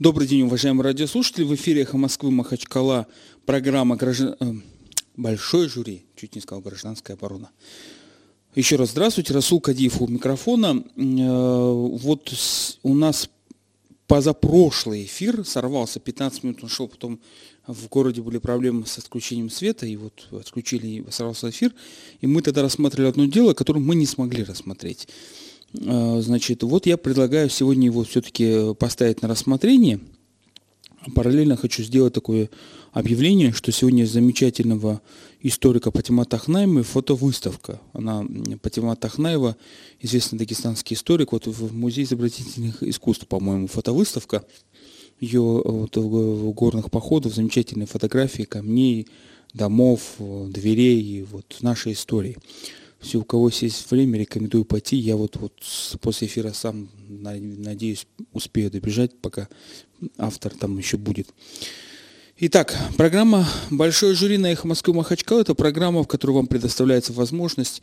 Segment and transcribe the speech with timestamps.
[0.00, 1.44] Добрый день, уважаемые радиослушатели.
[1.44, 3.06] В эфире «Эхо Москвы» Махачкала.
[3.46, 4.34] Программа граждан...
[4.40, 4.52] Э,
[5.16, 6.04] «Большой жюри».
[6.16, 7.50] Чуть не сказал «Гражданская оборона».
[8.56, 9.32] Еще раз здравствуйте.
[9.32, 10.82] Расул Кадиев у микрофона.
[10.96, 12.34] Э, вот
[12.82, 13.30] у нас
[14.08, 17.20] позапрошлый эфир сорвался, 15 минут он шел, потом
[17.68, 21.72] в городе были проблемы с отключением света, и вот отключили, и сорвался эфир.
[22.20, 25.06] И мы тогда рассматривали одно дело, которое мы не смогли рассмотреть.
[25.82, 30.00] А, значит, вот я предлагаю сегодня его все-таки поставить на рассмотрение.
[31.14, 32.48] Параллельно хочу сделать такое
[32.92, 35.02] объявление, что сегодня замечательного
[35.42, 37.80] историка Патима Тахнаева фотовыставка.
[37.92, 38.24] Она,
[38.62, 39.56] Патима Тахнаева,
[40.00, 44.44] известный дагестанский историк, вот в Музее изобразительных искусств, по-моему, фотовыставка.
[45.20, 49.08] Ее вот, в горных походов замечательные фотографии камней,
[49.52, 52.38] домов, дверей, вот нашей истории.
[53.04, 54.96] Если у кого есть время, рекомендую пойти.
[54.96, 55.52] Я вот, вот
[56.00, 59.46] после эфира сам, надеюсь, успею добежать, пока
[60.16, 61.28] автор там еще будет.
[62.38, 67.82] Итак, программа «Большое жюри на эхо Москвы Махачкала»– это программа, в которой вам предоставляется возможность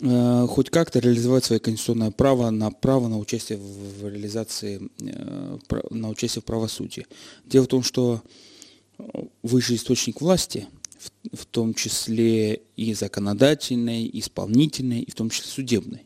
[0.00, 5.58] э, хоть как-то реализовать свое конституционное право на право на участие в, реализации, э,
[5.90, 7.06] на участие в правосудии.
[7.44, 8.22] Дело в том, что
[9.42, 10.66] высший источник власти–
[11.32, 16.02] в, том числе и законодательной, и исполнительной, и в том числе судебной.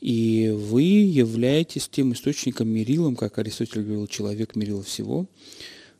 [0.00, 5.26] И вы являетесь тем источником мерилом, как Аристотель говорил, человек мерил всего.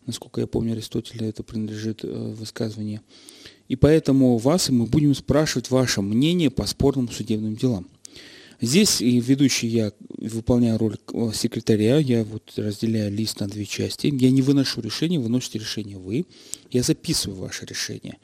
[0.06, 3.02] Насколько я помню, Аристотелю это принадлежит э, высказывание.
[3.66, 7.86] И поэтому вас и мы будем спрашивать ваше мнение по спорным судебным делам.
[8.60, 14.12] Здесь и ведущий я выполняю роль э, секретаря, я вот разделяю лист на две части.
[14.12, 16.26] Я не выношу решение, выносите решение вы.
[16.72, 18.18] Я записываю ваше решение.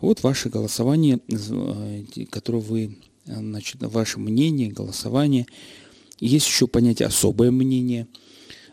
[0.00, 5.46] Вот ваше голосование, э, которое вы, э, значит, ваше мнение, голосование.
[6.20, 8.06] Есть еще понятие особое мнение.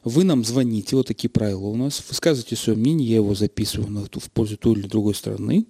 [0.04, 4.32] Вы нам звоните, вот такие правила у нас, высказывайте свое мнение, я его записываю в
[4.32, 5.66] пользу той или другой стороны.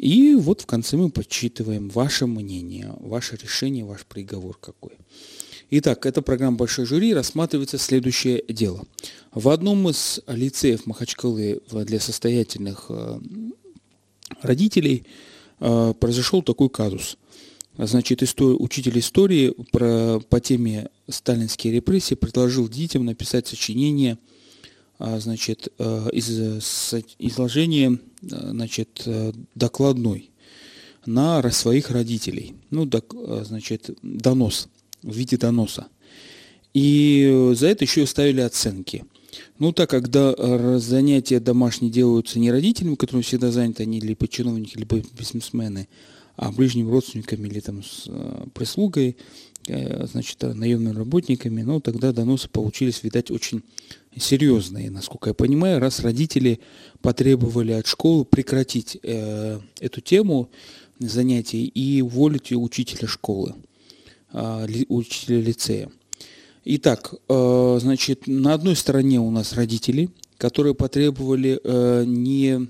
[0.00, 4.92] И вот в конце мы подсчитываем ваше мнение, ваше решение, ваш приговор какой.
[5.68, 8.82] Итак, эта программа «Большой жюри» рассматривается следующее дело.
[9.34, 13.20] В одном из лицеев Махачкалы для состоятельных э,
[14.40, 15.04] родителей
[15.58, 17.18] э, произошел такой казус.
[17.76, 24.16] Значит, история, учитель истории про, по теме «Сталинские репрессии» предложил детям написать сочинение–
[25.00, 26.28] значит, э, из
[27.18, 30.30] изложения э, значит, э, докладной
[31.06, 32.54] на своих родителей.
[32.70, 34.68] Ну, док, значит, донос,
[35.02, 35.88] в виде доноса.
[36.74, 39.04] И за это еще ставили оценки.
[39.58, 44.76] Ну, так как да, занятия домашние делаются не родителями, которые всегда заняты, они либо чиновники,
[44.76, 45.88] либо бизнесмены,
[46.36, 48.08] а ближними родственниками или там с
[48.52, 49.16] прислугой,
[49.66, 53.62] значит, наемными работниками, ну, тогда доносы получились, видать, очень
[54.16, 56.60] серьезные, насколько я понимаю, раз родители
[57.00, 60.50] потребовали от школы прекратить э, эту тему
[60.98, 63.54] занятий и уволить учителя школы,
[64.32, 65.90] э, учителя лицея.
[66.64, 72.68] Итак, э, значит, на одной стороне у нас родители, которые потребовали э, не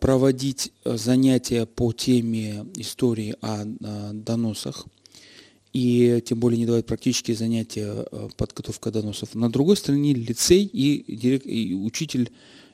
[0.00, 3.64] проводить занятия по теме истории о
[4.14, 4.86] доносах,
[5.74, 9.34] и тем более не давать практические занятия э, подготовка доносов.
[9.34, 12.30] На другой стороне лицей и, директ, и учитель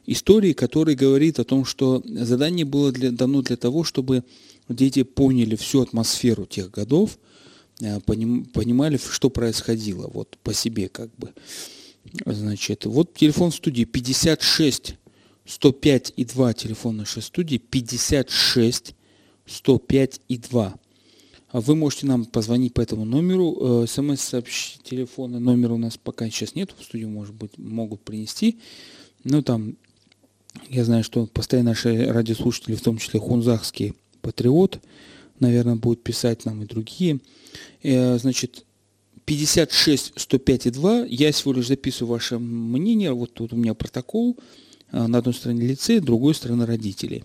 [0.06, 4.22] истории, который говорит о том, что задание было для, дано для того, чтобы
[4.68, 7.18] дети поняли всю атмосферу тех годов,
[7.80, 11.32] э, поним, понимали, что происходило, вот по себе как бы.
[12.26, 14.96] Значит, вот телефон студии 56
[15.46, 18.94] 105 и 2, телефон нашей студии 56
[19.46, 20.74] 105 и 2.
[21.52, 23.82] А вы можете нам позвонить по этому номеру.
[23.82, 28.58] Э, СМС-сообщение, телефона, номера у нас пока сейчас нет, в студию, может быть, могут принести.
[29.24, 29.76] Ну, там,
[30.68, 34.80] я знаю, что постоянно наши радиослушатели, в том числе хунзахский патриот,
[35.40, 37.18] наверное, будут писать нам и другие.
[37.82, 38.64] Э, значит,
[39.24, 41.06] 56 105 и 2.
[41.06, 43.12] Я всего лишь записываю ваше мнение.
[43.12, 44.36] Вот тут у меня протокол.
[44.92, 47.24] Э, на одной стороне лицей, с другой стороны родители.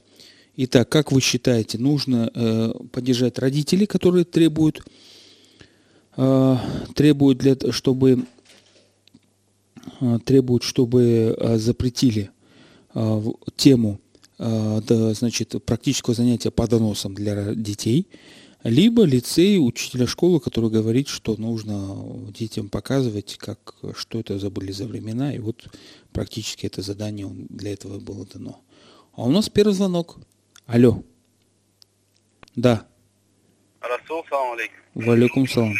[0.57, 4.85] Итак, как вы считаете, нужно э, поддержать родителей, которые требуют,
[6.15, 6.57] э,
[6.95, 8.25] требуют для, чтобы,
[9.99, 12.29] э, требуют, чтобы э, запретили
[12.93, 13.21] э,
[13.57, 13.99] тему
[14.39, 18.07] э, да, значит, практического занятия по доносам для детей,
[18.63, 21.97] либо лицей учителя школы, который говорит, что нужно
[22.31, 25.67] детям показывать, как, что это за были за времена, и вот
[26.13, 28.61] практически это задание для этого было дано.
[29.17, 30.17] А у нас первый звонок.
[30.67, 31.03] Алло.
[32.55, 32.87] Да.
[33.81, 34.77] Расул, салам алейкум.
[34.95, 35.73] Валикум салам.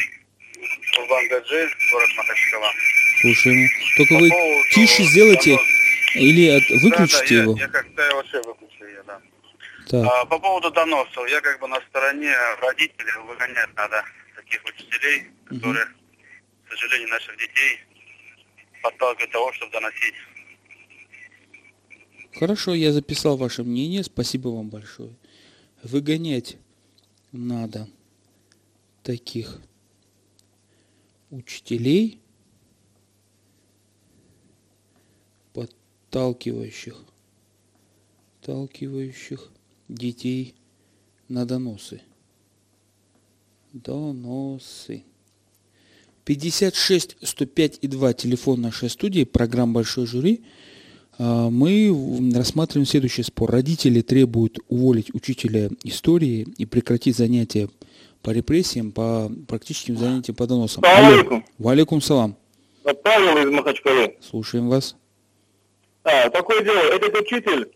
[0.96, 2.72] Курбан Гаджи, город Махачкала.
[3.22, 3.68] Слушаем.
[3.98, 4.30] Только По вы
[4.74, 5.68] тише сделайте донос...
[6.16, 6.82] или от...
[6.84, 7.56] выключите да, да, его.
[7.56, 9.22] Я, я как-то вообще выключил ее, да.
[9.90, 10.06] Так.
[10.06, 14.04] А, по поводу доносов, я как бы на стороне родителей выгонять надо
[14.36, 15.94] таких учителей, которые, угу.
[16.68, 17.80] к сожалению, наших детей
[18.84, 20.14] подталкивают того, чтобы доносить.
[22.38, 25.16] Хорошо, я записал ваше мнение, спасибо вам большое.
[25.84, 26.58] Выгонять
[27.32, 27.88] надо
[29.04, 29.62] таких
[31.30, 32.20] учителей,
[35.54, 37.06] подталкивающих,
[38.42, 39.50] подталкивающих
[39.88, 40.56] детей
[41.30, 42.02] на доносы.
[43.72, 45.06] Доносы.
[46.26, 50.44] 56 105 и 2 телефон нашей студии, программа «Большой жюри».
[51.18, 53.52] А, мы рассматриваем следующий спор.
[53.52, 57.70] Родители требуют уволить учителя истории и прекратить занятия
[58.22, 60.84] по репрессиям, по практическим занятиям по доносам.
[60.86, 61.46] Алейкум.
[61.58, 62.36] Валикум салам.
[63.04, 64.16] Павел из Махачкалы.
[64.22, 64.96] Слушаем вас.
[66.04, 67.72] А, такое дело, этот учитель,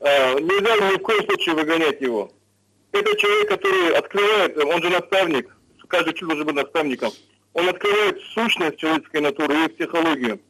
[0.00, 2.32] а, нельзя ни в коем случае выгонять его.
[2.92, 5.54] Это человек, который открывает, он же наставник,
[5.86, 7.12] каждый учитель должен быть наставником.
[7.52, 10.40] Он открывает сущность человеческой натуры и психологию.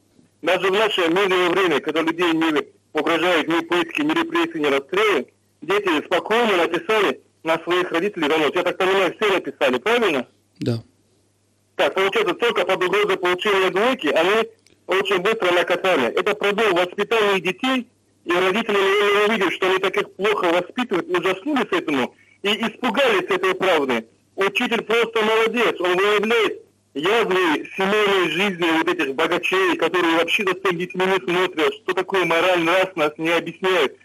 [0.43, 5.26] Даже в наше мирное время, когда людей не угрожают ни пытки, ни репрессии, ни расстрелы,
[5.62, 8.52] дети спокойно написали на своих родителей донос.
[8.55, 10.26] Я так понимаю, все написали, правильно?
[10.61, 10.82] Да.
[11.76, 14.49] Так, получается, только под угрозой получения двойки они
[14.87, 16.06] очень быстро наказали.
[16.08, 17.88] Это продол воспитания детей,
[18.25, 23.55] и родители не увидели, что они так их плохо воспитывают, ужаснулись этому и испугались этой
[23.55, 24.06] правды.
[24.37, 26.62] Учитель просто молодец, он выявляет
[26.99, 32.25] язвы семейной жизни вот этих богачей, которые вообще за своими детьми не смотрят, что такое
[32.25, 33.97] мораль, нас не объясняют.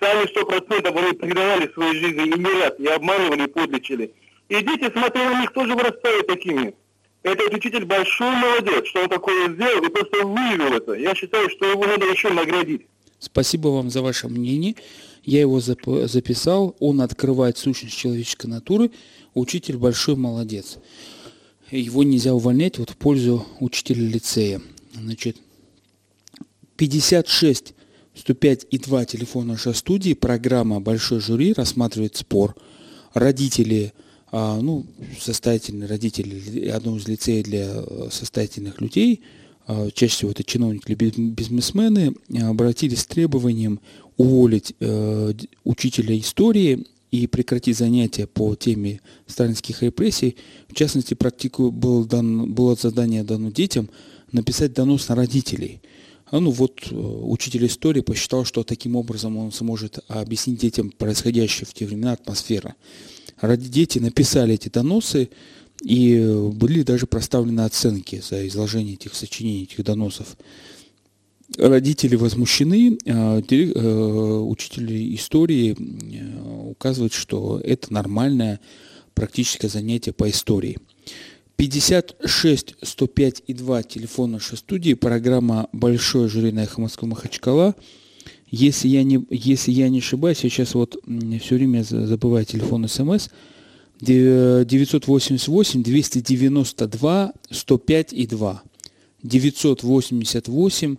[0.00, 4.12] Сами сто процентов они предавали своей жизни и не раз, и обманывали, и подлечили.
[4.48, 6.74] И дети, смотря на них, тоже вырастают такими.
[7.22, 10.92] Этот учитель большой молодец, что он такое сделал и просто выявил это.
[10.92, 12.86] Я считаю, что его надо еще наградить.
[13.18, 14.76] Спасибо вам за ваше мнение.
[15.24, 16.76] Я его зап- записал.
[16.78, 18.90] Он открывает сущность человеческой натуры.
[19.34, 20.78] Учитель большой молодец
[21.70, 24.60] его нельзя увольнять вот в пользу учителя лицея.
[24.94, 25.36] Значит,
[26.76, 27.74] 56
[28.16, 32.56] 105 и 2 телефон нашей студии, программа «Большой жюри» рассматривает спор.
[33.12, 33.92] Родители,
[34.32, 34.86] а, ну,
[35.20, 39.22] состоятельные родители одного из лицеев для э, состоятельных людей,
[39.66, 43.80] а, чаще всего это чиновники или бизнесмены, обратились с требованием
[44.16, 45.32] уволить э,
[45.64, 50.36] учителя истории и прекратить занятия по теме сталинских репрессий.
[50.68, 53.88] В частности, практику было, дан, было задание дано детям
[54.32, 55.80] написать донос на родителей.
[56.26, 61.66] А ну вот э, учитель истории посчитал, что таким образом он сможет объяснить детям происходящее
[61.66, 62.74] в те времена атмосфера.
[63.42, 65.28] Дети написали эти доносы,
[65.82, 70.36] и были даже проставлены оценки за изложение этих сочинений, этих доносов
[71.58, 78.60] родители возмущены, а э, учитель истории э, указывает, что это нормальное
[79.14, 80.78] практическое занятие по истории.
[81.56, 87.74] 56 105 и 2 телефон нашей студии, программа «Большое жюри на эхо Москвы Махачкала».
[88.48, 90.96] Если я не, если я не ошибаюсь, я сейчас вот
[91.40, 93.28] все время забываю телефон СМС,
[94.00, 98.62] 988 292 105 и 2.
[99.22, 100.96] 988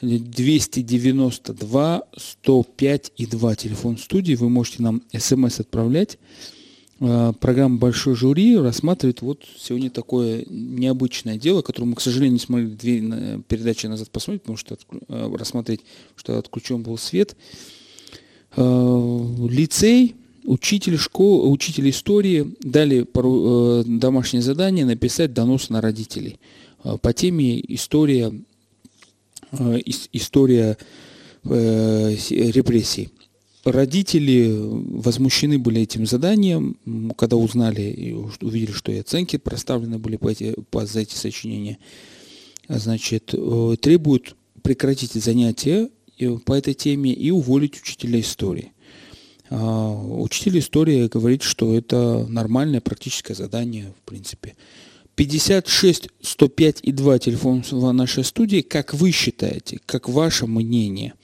[0.00, 4.34] 292 105 и 2 телефон студии.
[4.34, 6.18] Вы можете нам смс отправлять.
[7.00, 12.38] А, программа «Большой жюри» рассматривает вот сегодня такое необычное дело, которое мы, к сожалению, не
[12.38, 15.80] смогли две передачи назад посмотреть, потому что а, рассмотреть,
[16.16, 17.36] что отключен был свет.
[18.56, 23.06] А, лицей, учитель школы, учитель истории дали
[23.98, 26.38] домашнее задание написать донос на родителей
[27.00, 28.53] по теме «История Э,
[30.12, 30.76] история
[31.44, 33.10] э, репрессий.
[33.64, 36.76] Родители возмущены были этим заданием,
[37.16, 41.78] когда узнали и увидели, что и оценки проставлены были по эти, по, за эти сочинения.
[42.68, 45.88] Значит, э, требуют прекратить занятия
[46.44, 48.72] по этой теме и уволить учителя истории.
[49.50, 54.54] А, учитель истории говорит, что это нормальное практическое задание, в принципе.
[55.16, 57.62] 56 105 и 2 телефон
[57.96, 58.62] нашей студии.
[58.62, 61.14] Как вы считаете, как ваше мнение?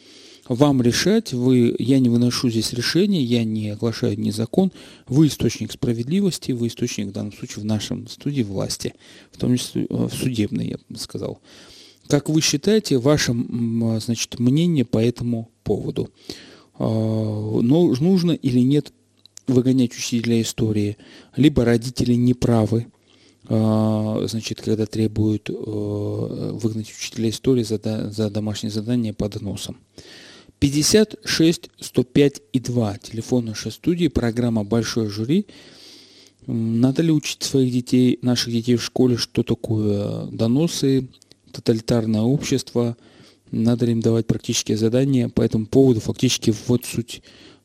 [0.49, 4.73] Вам решать, вы, я не выношу здесь решение, я не оглашаю ни закон,
[5.07, 8.95] вы источник справедливости, вы источник в данном случае в нашем студии власти,
[9.31, 11.41] в том числе э, в судебной, я бы сказал.
[12.09, 16.11] Как вы считаете, ваше значит, мнение по этому поводу?
[16.81, 18.93] А, но нужно или нет
[19.47, 20.97] выгонять учителя истории?
[21.37, 22.87] Либо родители неправы,
[23.49, 27.81] значит, когда требуют э, выгнать учителя истории за,
[28.11, 29.77] за домашнее задание по доносам.
[30.61, 32.99] 56 105 и 2.
[32.99, 35.47] Телефон нашей студии, программа «Большой жюри».
[36.47, 41.09] Надо ли учить своих детей, наших детей в школе, что такое доносы,
[41.53, 42.97] тоталитарное общество,
[43.51, 47.23] надо ли им давать практические задания по этому поводу, фактически вот суть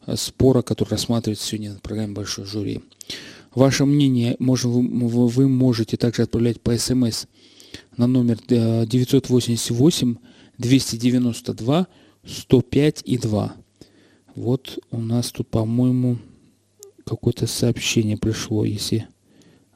[0.08, 2.82] э, спора, который рассматривается сегодня на программе «Большой жюри».
[3.56, 7.26] Ваше мнение вы можете также отправлять по СМС
[7.96, 10.16] на номер 988
[10.58, 11.88] 292
[12.26, 13.56] 105 и 2.
[14.36, 16.18] Вот у нас тут, по-моему,
[17.06, 19.08] какое-то сообщение пришло, если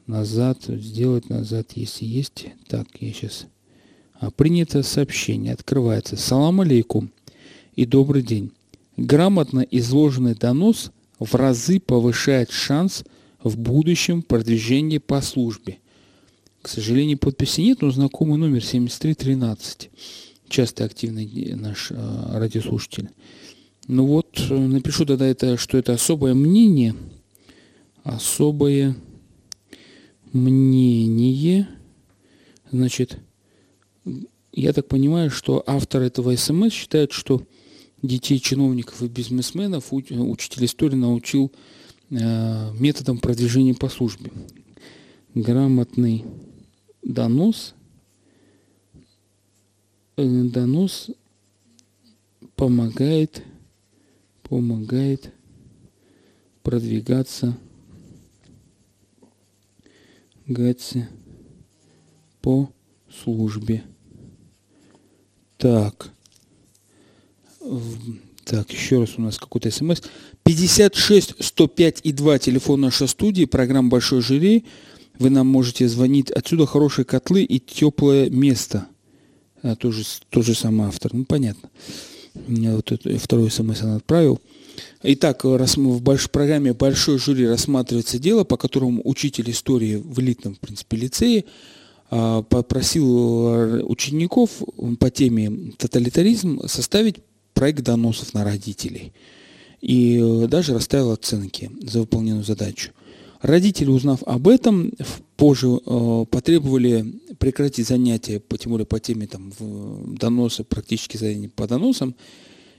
[0.06, 2.46] назад, сделать назад, если есть.
[2.68, 3.46] Так, я сейчас...
[4.14, 6.16] А, принято сообщение, открывается.
[6.16, 7.10] Салам алейкум
[7.74, 8.50] и добрый день.
[8.98, 13.04] Грамотно изложенный донос в разы повышает шанс
[13.42, 15.78] в будущем продвижения по службе.
[16.62, 19.90] К сожалению, подписи нет, но знакомый номер 7313.
[20.48, 21.94] Часто активный наш э,
[22.32, 23.08] радиослушатель.
[23.86, 26.94] Ну вот, э, напишу тогда это, что это особое мнение.
[28.02, 28.96] Особое
[30.32, 31.68] мнение.
[32.70, 33.18] Значит,
[34.52, 37.42] я так понимаю, что автор этого СМС считает, что
[38.02, 41.52] детей чиновников и бизнесменов учитель истории научил
[42.10, 44.32] методом продвижения по службе.
[45.34, 46.24] Грамотный
[47.02, 47.74] донос,
[50.16, 51.10] э, донос
[52.56, 53.42] помогает,
[54.42, 55.32] помогает
[56.62, 57.56] продвигаться,
[60.46, 61.08] гаться
[62.42, 62.72] по
[63.08, 63.84] службе.
[65.58, 66.10] Так.
[68.50, 70.02] Так, еще раз у нас какой-то смс.
[70.42, 74.64] 56 105 и 2 телефон нашей студии, программа «Большой жюри».
[75.20, 76.32] Вы нам можете звонить.
[76.32, 78.88] Отсюда хорошие котлы и теплое место.
[79.62, 81.14] А, тоже, тоже самый автор.
[81.14, 81.70] Ну, понятно.
[82.34, 84.40] Вот это, второй смс он отправил.
[85.04, 90.58] Итак, в большой программе «Большой жюри» рассматривается дело, по которому учитель истории в элитном, в
[90.58, 91.44] принципе, лицее–
[92.12, 94.50] а, попросил э, учеников
[94.98, 97.18] по теме тоталитаризм составить
[97.60, 99.12] проект доносов на родителей.
[99.82, 102.92] И э, даже расставил оценки за выполненную задачу.
[103.42, 104.92] Родители, узнав об этом,
[105.36, 109.52] позже э, потребовали прекратить занятия, по, тем более по теме там,
[110.06, 112.14] доноса, практически занятия по доносам,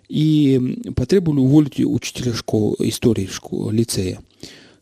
[0.10, 4.20] и потребовали уволить учителя школы, истории школы, лицея.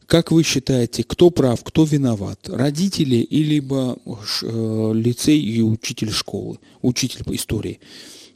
[0.05, 2.47] Как вы считаете, кто прав, кто виноват?
[2.47, 7.81] Родители или э, лицей и учитель школы, учитель по истории?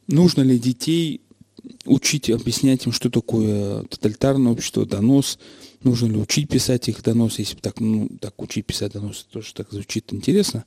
[0.07, 1.21] Нужно ли детей
[1.85, 5.39] учить, объяснять им, что такое тоталитарное общество, донос?
[5.83, 9.71] Нужно ли учить писать их доносы, если так, ну, так учить писать доносы, тоже так
[9.71, 10.65] звучит интересно.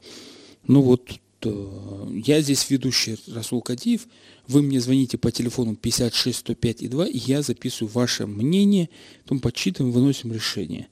[0.66, 1.10] Ну вот
[1.44, 4.06] я здесь ведущий Расул Кадиев.
[4.48, 8.88] Вы мне звоните по телефону 56 105 и 2, и я записываю ваше мнение,
[9.24, 10.88] потом подсчитываем, выносим решение.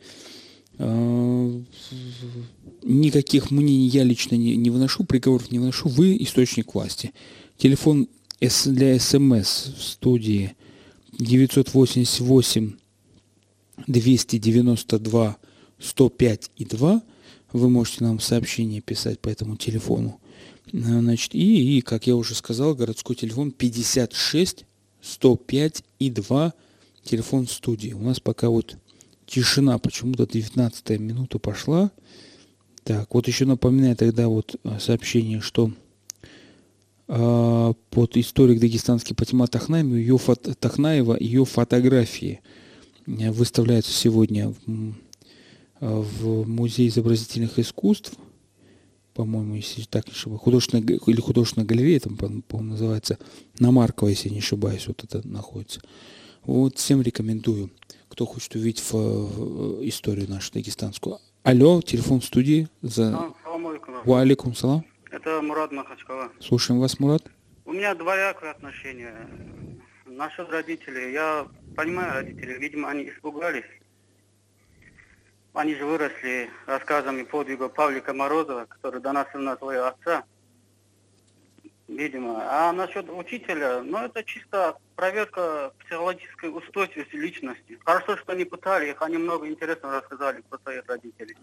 [0.78, 1.62] А,
[2.82, 5.88] никаких мнений я лично не, не выношу, приговоров не выношу.
[5.88, 7.12] Вы источник власти.
[7.56, 8.08] Телефон
[8.66, 10.54] для СМС в студии
[11.18, 12.72] 988
[13.86, 15.36] 292
[15.78, 17.02] 105 и 2.
[17.52, 20.20] Вы можете нам сообщение писать по этому телефону.
[20.72, 24.64] Значит, и, и, как я уже сказал, городской телефон 56
[25.02, 26.54] 105 и 2,
[27.04, 27.92] телефон студии.
[27.92, 28.76] У нас пока вот
[29.26, 31.90] тишина, почему-то 19 минута пошла.
[32.82, 35.72] Так, вот еще напоминаю тогда вот а, сообщение, что
[37.06, 42.40] под историк дагестанский Патима Тахнаева, ее, фото, Тахнаева, ее фотографии
[43.06, 44.94] э, выставляются сегодня в,
[45.80, 48.14] в Музее изобразительных искусств–
[49.14, 53.18] по-моему, если так не ошибаюсь, художественная, или художественная галерея, там, по-моему, называется,
[53.58, 55.80] на Маркова, если не ошибаюсь, вот это находится.
[56.44, 57.70] Вот всем рекомендую,
[58.08, 61.18] кто хочет увидеть в, в историю нашу дагестанскую.
[61.44, 62.68] Алло, телефон в студии.
[62.82, 63.32] За...
[64.04, 64.84] Алейкум салам.
[65.14, 66.30] Это Мурат Махачкала.
[66.40, 67.22] Слушаем вас, Мурат.
[67.64, 69.14] У меня двоякое отношение.
[70.06, 71.12] Насчет родителей.
[71.12, 73.64] Я понимаю родителей, видимо, они испугались
[75.54, 80.24] они же выросли рассказами подвига Павлика Морозова, который доносил на твоего отца.
[81.86, 82.42] Видимо.
[82.48, 87.78] А насчет учителя, ну это чисто проверка психологической устойчивости личности.
[87.84, 91.36] Хорошо, что они пытали их, они много интересного рассказали про своих родителей.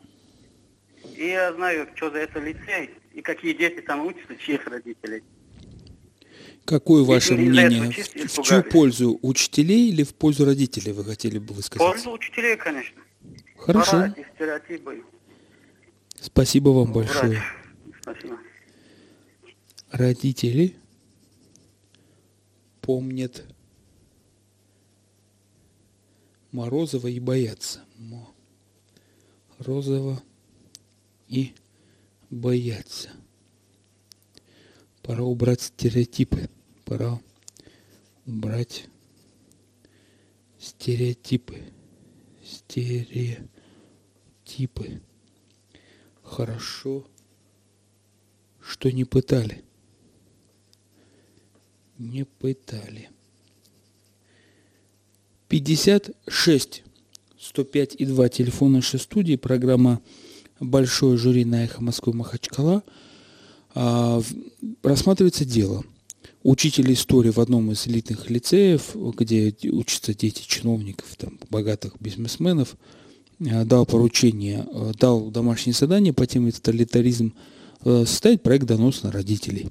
[1.16, 5.24] И я знаю, что за это лицей, и какие дети там учатся, чьих родителей.
[6.66, 7.92] Какое ваше мнение?
[7.92, 9.20] В, в чью пользу?
[9.22, 11.82] Учителей или в пользу родителей вы хотели бы высказать?
[11.82, 13.02] В пользу учителей, конечно.
[13.58, 14.14] Хорошо.
[14.36, 15.04] стереотипы.
[16.20, 17.42] Спасибо вам большое.
[18.02, 18.38] Спасибо.
[19.92, 20.76] Родители
[22.82, 23.44] помнят
[26.52, 27.84] Морозова и боятся.
[29.58, 30.22] Морозова
[31.28, 31.54] и
[32.32, 33.12] боятся.
[35.04, 36.50] Пора убрать стереотипы.
[36.86, 37.22] Пора
[38.26, 38.86] убрать
[40.58, 41.62] стереотипы.
[42.44, 43.48] Стереотипы.
[46.24, 47.06] Хорошо,
[48.62, 49.64] что не пытали.
[51.98, 53.10] Не пытали.
[55.50, 56.84] 56
[57.38, 60.02] 105 и 2 телефон нашей студии, программа
[60.62, 62.84] «Большое жюри на эхо Москвы Махачкала».
[63.74, 64.22] А,
[64.84, 65.84] рассматривается дело.
[66.44, 72.78] Учитель истории в одном из элитных лицеев, где учатся дети чиновников, там, богатых бизнесменов–
[73.42, 77.34] Э, дал поручение, э, дал домашнее задание по теме тоталитаризм
[77.84, 79.70] э, составить проект донос на родителей.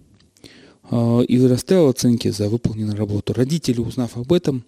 [1.28, 3.32] И выставил оценки за выполненную работу.
[3.32, 4.64] Родители, узнав об этом,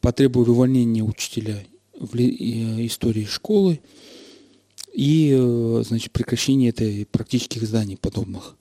[0.00, 1.62] потребовали увольнения учителя
[2.00, 3.80] в истории школы
[4.94, 8.56] и значит, прекращение этой практических зданий подобных.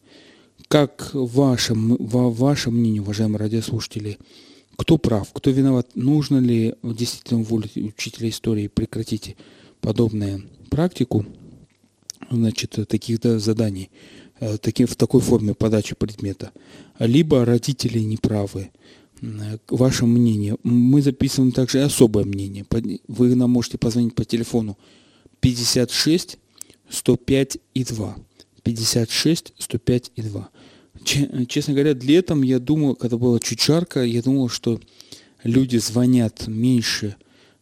[0.68, 4.18] Как ваше, ваше мнение, уважаемые радиослушатели,
[4.76, 9.36] кто прав, кто виноват, нужно ли действительно уволить учителя истории, прекратить
[9.82, 11.26] подобную практику,
[12.32, 13.92] значит, таких да, заданий,
[14.40, 16.52] э, таким, в такой форме подачи предмета,
[16.98, 18.72] либо родители неправы.
[19.70, 20.58] Ваше мнение.
[20.64, 22.66] Мы записываем также особое мнение.
[23.08, 24.78] Вы нам можете позвонить по телефону
[25.44, 26.38] 56
[26.90, 28.16] 105 и 2.
[28.64, 30.50] 56 105 и 2
[31.48, 34.80] честно говоря, летом я думал, когда было чуть жарко, я думал, что
[35.44, 37.16] люди звонят меньше,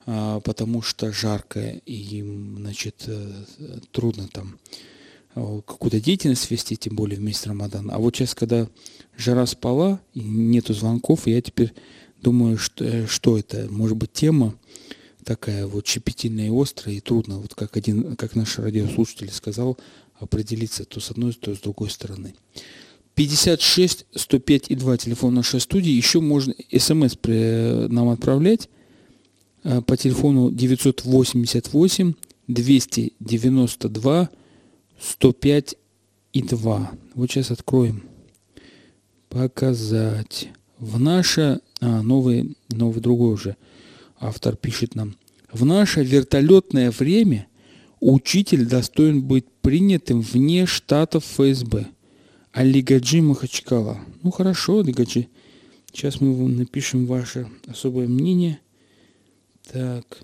[0.05, 3.43] а, потому что жарко, и им, значит, э,
[3.91, 4.59] трудно там
[5.33, 7.89] а, какую-то деятельность вести, тем более в месяц Рамадан.
[7.91, 8.67] А вот сейчас, когда
[9.17, 11.73] жара спала, и нету звонков, я теперь
[12.21, 13.67] думаю, что, э, что это?
[13.71, 14.55] Может быть, тема
[15.31, 19.77] такая вот щепетильная и острая, и трудно, вот как один, как наш радиослушатель сказал,
[20.19, 22.35] определиться то с одной, то с другой стороны.
[23.15, 25.91] 56 105 и 2 телефон нашей студии.
[25.91, 28.67] Еще можно смс нам отправлять
[29.63, 32.13] э, по телефону 988
[32.47, 34.29] 292
[34.99, 35.75] 105
[36.33, 36.91] и 2.
[37.15, 38.03] Вот сейчас откроем.
[39.29, 40.49] Показать.
[40.77, 41.61] В наше...
[41.83, 43.55] А, новый, новый другой уже
[44.21, 45.15] автор пишет нам.
[45.51, 47.47] В наше вертолетное время
[47.99, 51.87] учитель достоин быть принятым вне штатов ФСБ–
[52.51, 53.99] Алигаджи Махачкала.
[54.23, 55.29] Ну хорошо, Алигаджи.
[55.91, 58.59] Сейчас мы вам напишем ваше особое мнение.
[59.71, 60.23] Так.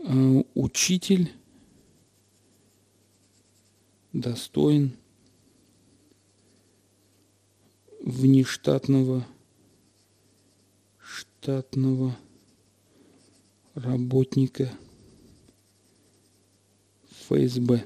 [0.00, 1.30] А, учитель
[4.12, 4.90] достоин
[8.00, 9.24] внештатного
[10.98, 12.16] штатного
[13.74, 14.70] работника
[17.28, 17.84] ФСБ.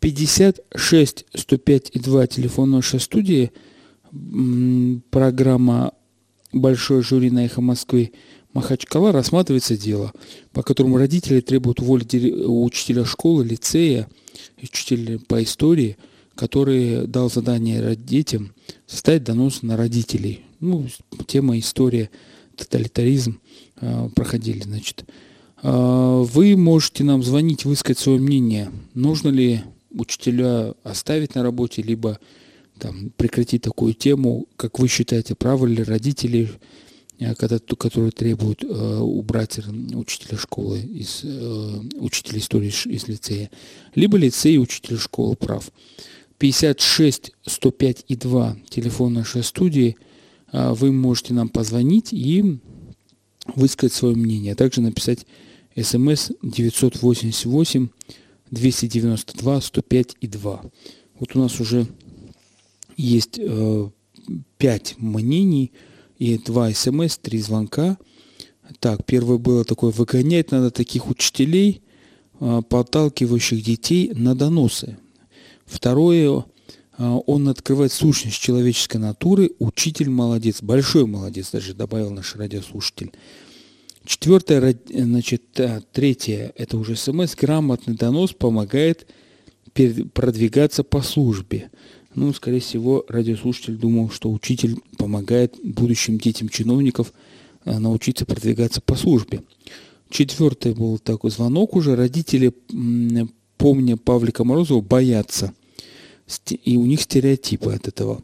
[0.00, 3.52] 56 105 и 2 телефон нашей студии.
[5.10, 5.92] Программа
[6.52, 8.12] «Большое жюри на эхо Москвы»
[8.54, 10.12] Махачкала рассматривается дело,
[10.52, 14.08] по которому родители требуют уволить учителя школы, лицея,
[14.62, 15.96] учителя по истории,
[16.34, 18.54] который дал задание детям
[18.86, 20.44] составить донос на родителей.
[20.60, 20.86] Ну,
[21.26, 22.10] тема история,
[22.58, 23.40] тоталитаризм
[23.80, 25.04] э, проходили, значит.
[25.62, 32.18] Э, вы можете нам звонить, высказать свое мнение, нужно ли учителя оставить на работе, либо
[32.78, 36.50] там, прекратить такую тему, как вы считаете, правы ли родители,
[37.18, 39.58] э, которые требуют убрать
[39.94, 41.24] учителя школы из
[41.98, 43.50] учителя истории из лицея,
[43.94, 45.70] либо лицей и учитель школы прав.
[46.38, 49.96] 56 105 и 2 телефон нашей студии.
[50.52, 52.58] Э, вы можете нам позвонить и
[53.54, 55.26] высказать свое мнение, а также написать
[55.80, 57.88] смс 988
[58.50, 60.62] 292, 105 и 2.
[61.18, 61.86] Вот у нас уже
[62.96, 63.90] есть э,
[64.58, 65.72] 5 мнений
[66.18, 67.98] и 2 смс, 3 звонка.
[68.80, 71.82] Так, первое было такое, выгонять надо таких учителей,
[72.40, 74.98] э, подталкивающих детей на доносы.
[75.64, 76.44] Второе,
[76.98, 83.12] он открывает сущность человеческой натуры, учитель молодец, большой молодец, даже добавил наш радиослушатель.
[84.04, 85.60] Четвертое, значит,
[85.92, 89.06] третье, это уже смс, грамотный донос помогает
[90.12, 91.70] продвигаться по службе.
[92.14, 97.12] Ну, скорее всего, радиослушатель думал, что учитель помогает будущим детям чиновников
[97.64, 99.42] э, научиться продвигаться по службе.
[100.10, 101.94] Четвертый был такой звонок уже.
[101.94, 102.52] Родители,
[103.56, 105.52] помня Павлика Морозова, боятся.
[106.50, 108.22] И у них стереотипы от этого.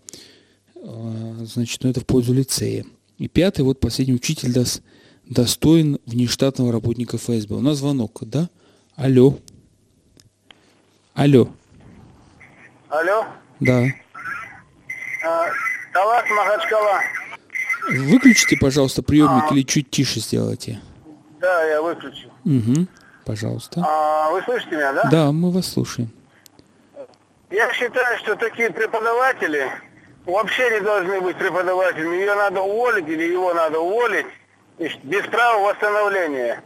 [0.77, 2.85] А, значит, ну это в пользу лицея.
[3.19, 4.83] И пятый, вот последний учитель даст
[5.25, 7.55] достоин внештатного работника ФСБ.
[7.55, 8.51] У нас звонок, да?
[8.97, 9.39] Алло.
[11.15, 11.49] Алло.
[12.89, 13.25] Алло.
[13.61, 13.85] Да.
[15.25, 15.47] А,
[15.93, 17.01] Талас Махачкала.
[17.89, 19.55] Выключите, пожалуйста, приемник а...
[19.55, 20.81] или чуть тише сделайте.
[21.41, 22.31] Да, я выключил.
[22.45, 22.87] Угу.
[23.25, 23.83] Пожалуйста.
[23.87, 25.09] А, вы слышите меня, да?
[25.11, 26.11] Да, мы вас слушаем.
[27.55, 29.71] Я считаю, что такие преподаватели
[30.27, 32.17] вообще не должны быть преподавателями.
[32.17, 34.27] Ее надо уволить или его надо уволить
[35.05, 36.65] без права восстановления.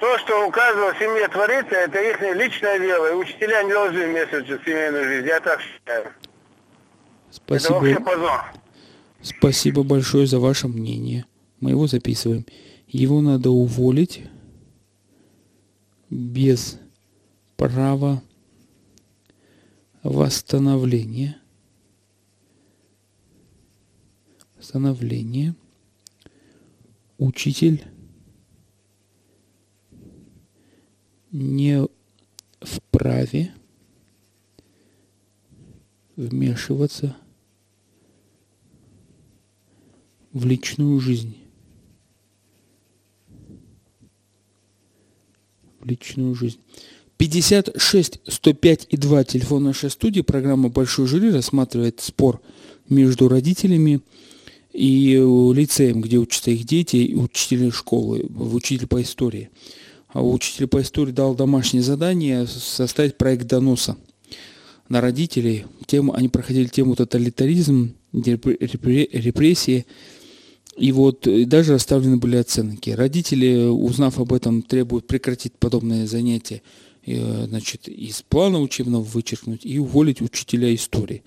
[0.00, 3.12] То, что у каждого в семье творится, это их личное дело.
[3.12, 5.26] И учителя не должны вмешиваться в семейную жизнь.
[5.26, 6.06] Я так считаю.
[7.30, 7.74] Спасибо.
[7.74, 8.44] Это вообще позор.
[9.20, 11.26] Спасибо большое за ваше мнение.
[11.60, 12.46] Мы его записываем.
[12.86, 14.22] Его надо уволить
[16.08, 16.80] без
[17.58, 18.22] права
[20.02, 21.40] восстановления.
[24.56, 25.54] Восстановления.
[27.18, 27.84] Учитель
[31.30, 31.86] не
[32.60, 33.52] вправе
[36.16, 37.16] вмешиваться
[40.32, 41.36] в личную жизнь.
[45.80, 46.60] В личную жизнь.
[47.20, 50.22] 56 105 и 2 телефон нашей студии.
[50.22, 52.40] Программа «Большой жюри» рассматривает спор
[52.88, 54.00] между родителями
[54.72, 55.16] и
[55.54, 59.50] лицеем, где учатся их дети, и учителя школы, учитель по истории.
[60.08, 63.98] А учитель по истории дал домашнее задание составить проект доноса
[64.88, 65.66] на родителей.
[65.84, 69.84] Тему, они проходили тему тоталитаризм, репрессии.
[70.78, 72.88] И вот и даже расставлены были оценки.
[72.88, 76.62] Родители, узнав об этом, требуют прекратить подобные занятия,
[77.18, 81.22] значит, из плана учебного вычеркнуть и уволить учителя истории.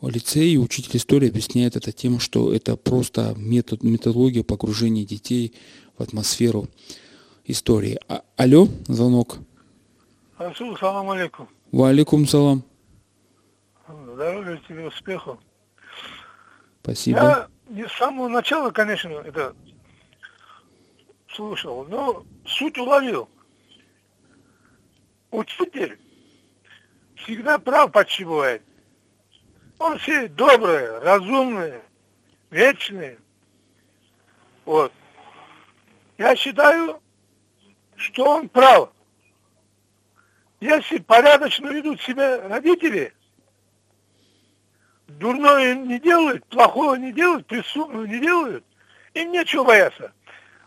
[0.00, 5.52] В лицее учитель истории объясняет это тем, что это просто метод, методология погружения детей
[5.98, 6.68] в атмосферу
[7.44, 7.98] истории.
[8.08, 9.38] А, алло, звонок.
[10.38, 11.48] Расул, салам алейкум.
[11.70, 12.64] Ва алейкум салам.
[13.86, 15.38] Здоровья тебе, успехов.
[16.82, 17.48] Спасибо.
[17.68, 19.54] Я с самого начала, конечно, это
[21.34, 23.28] слушал, но суть уловил.
[25.30, 25.98] Учитель
[27.14, 28.62] всегда прав почти бывает.
[29.78, 31.82] Он все добрые, разумные,
[32.50, 33.18] вечные.
[34.64, 34.92] Вот.
[36.18, 37.00] Я считаю,
[37.96, 38.90] что он прав.
[40.60, 43.14] Если порядочно ведут себя родители,
[45.06, 48.64] дурное не делают, плохого не делают, преступного не делают,
[49.14, 50.12] им нечего бояться.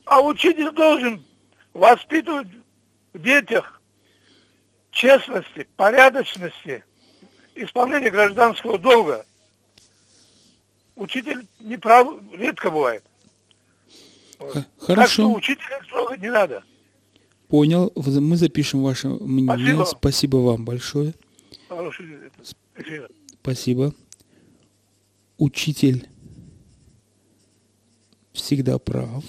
[0.05, 1.23] А учитель должен
[1.73, 2.47] воспитывать
[3.13, 3.81] в детях
[4.93, 6.83] честности, порядочности,
[7.55, 9.25] исполнения гражданского долга.
[10.95, 13.03] Учитель неправ редко бывает.
[14.39, 14.95] Хорошо.
[14.95, 16.63] Так что учителя трогать не надо.
[17.47, 17.91] Понял.
[17.95, 19.85] Мы запишем ваше мнение.
[19.85, 21.13] Спасибо, Спасибо вам большое.
[23.41, 23.93] Спасибо
[25.37, 26.07] учитель
[28.31, 29.23] всегда прав,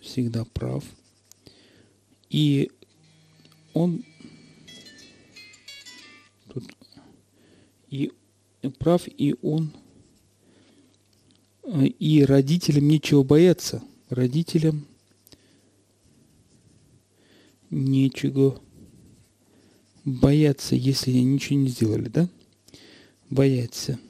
[0.00, 0.84] всегда прав.
[2.28, 2.70] И
[3.72, 4.04] он
[7.92, 8.10] и
[8.78, 9.70] прав, и он
[11.98, 13.82] и родителям нечего бояться.
[14.08, 14.86] Родителям
[17.70, 18.60] нечего
[20.04, 22.28] бояться, если они ничего не сделали, да?
[23.28, 24.00] Бояться.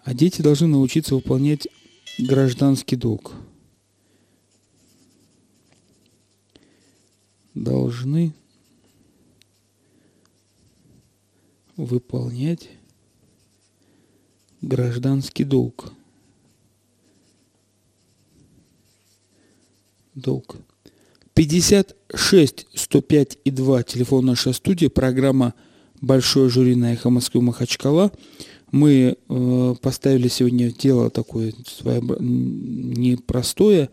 [0.00, 1.68] А дети должны научиться выполнять
[2.18, 3.34] гражданский долг.
[7.54, 8.32] Должны
[11.76, 12.68] выполнять
[14.62, 15.92] гражданский долг.
[20.14, 20.56] Долг.
[21.34, 25.52] 56 105 и 2 телефон наша студия, программа
[26.00, 28.10] «Большое жюри на эхо Москвы Махачкала».
[28.72, 32.16] Мы э, поставили сегодня дело такое своеобр...
[32.20, 33.90] непростое.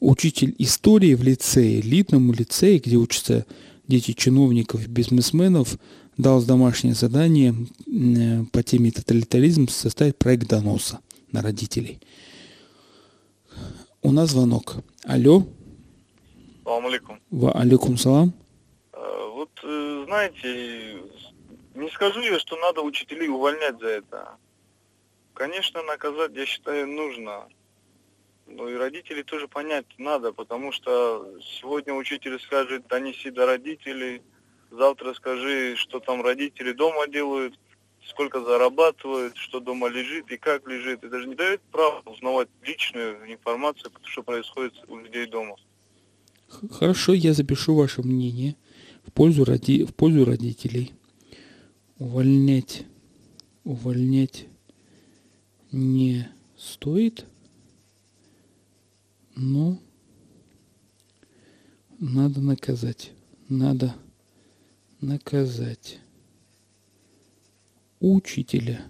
[0.00, 3.44] Учитель истории в лицее, элитном лицее, где учатся
[3.88, 5.78] дети чиновников, бизнесменов,
[6.18, 7.54] дал домашнее задание
[7.86, 11.00] э, по теме тоталитаризм составить проект доноса
[11.32, 12.00] на родителей.
[14.02, 14.76] У нас звонок.
[15.04, 15.46] Алло.
[16.64, 17.20] Салам алейкум.
[17.30, 18.32] Ва алейкум салам.
[18.92, 21.02] Э, вот, э, знаете,
[21.74, 24.28] не скажу я, что надо учителей увольнять за это.
[25.34, 27.44] Конечно, наказать, я считаю, нужно.
[28.46, 34.22] Ну и родителей тоже понять надо, потому что сегодня учитель скажет, донеси до родителей,
[34.70, 37.58] завтра скажи, что там родители дома делают,
[38.06, 41.04] сколько зарабатывают, что дома лежит и как лежит.
[41.04, 45.56] Это же не дает права узнавать личную информацию, что происходит у людей дома.
[46.70, 48.56] Хорошо, я запишу ваше мнение
[49.04, 49.84] в пользу, роди...
[49.84, 50.92] в пользу родителей.
[51.98, 52.84] Увольнять,
[53.64, 54.46] увольнять
[55.72, 57.26] не стоит,
[59.34, 59.78] но
[61.98, 63.12] надо наказать.
[63.48, 63.94] Надо
[65.00, 65.98] наказать
[68.00, 68.84] учителя.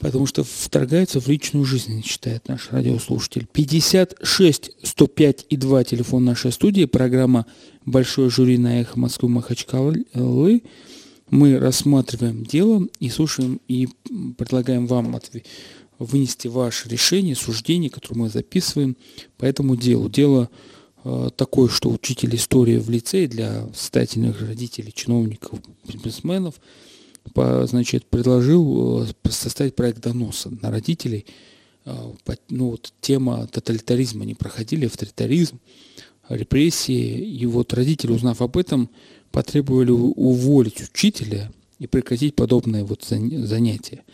[0.00, 3.46] Потому что вторгается в личную жизнь, читает наш радиослушатель.
[3.50, 7.46] 56 105 и 2 телефон нашей студии, программа
[7.86, 10.04] «Большое жюри на эхо Москвы Махачкалы».
[11.30, 13.88] Мы рассматриваем дело и слушаем, и
[14.36, 15.18] предлагаем вам
[15.98, 18.98] вынести ваше решение, суждение, которое мы записываем
[19.38, 20.10] по этому делу.
[20.10, 20.50] Дело
[21.36, 26.54] такой, что учитель истории в лицее для состоятельных родителей, чиновников, бизнесменов,
[27.34, 31.26] по, значит, предложил э, составить проект доноса на родителей.
[31.84, 32.12] Э,
[32.48, 35.60] ну, вот тема тоталитаризма, они проходили авторитаризм,
[36.28, 38.88] репрессии, и вот родители, узнав об этом,
[39.30, 44.04] потребовали уволить учителя и прекратить подобное вот занятие.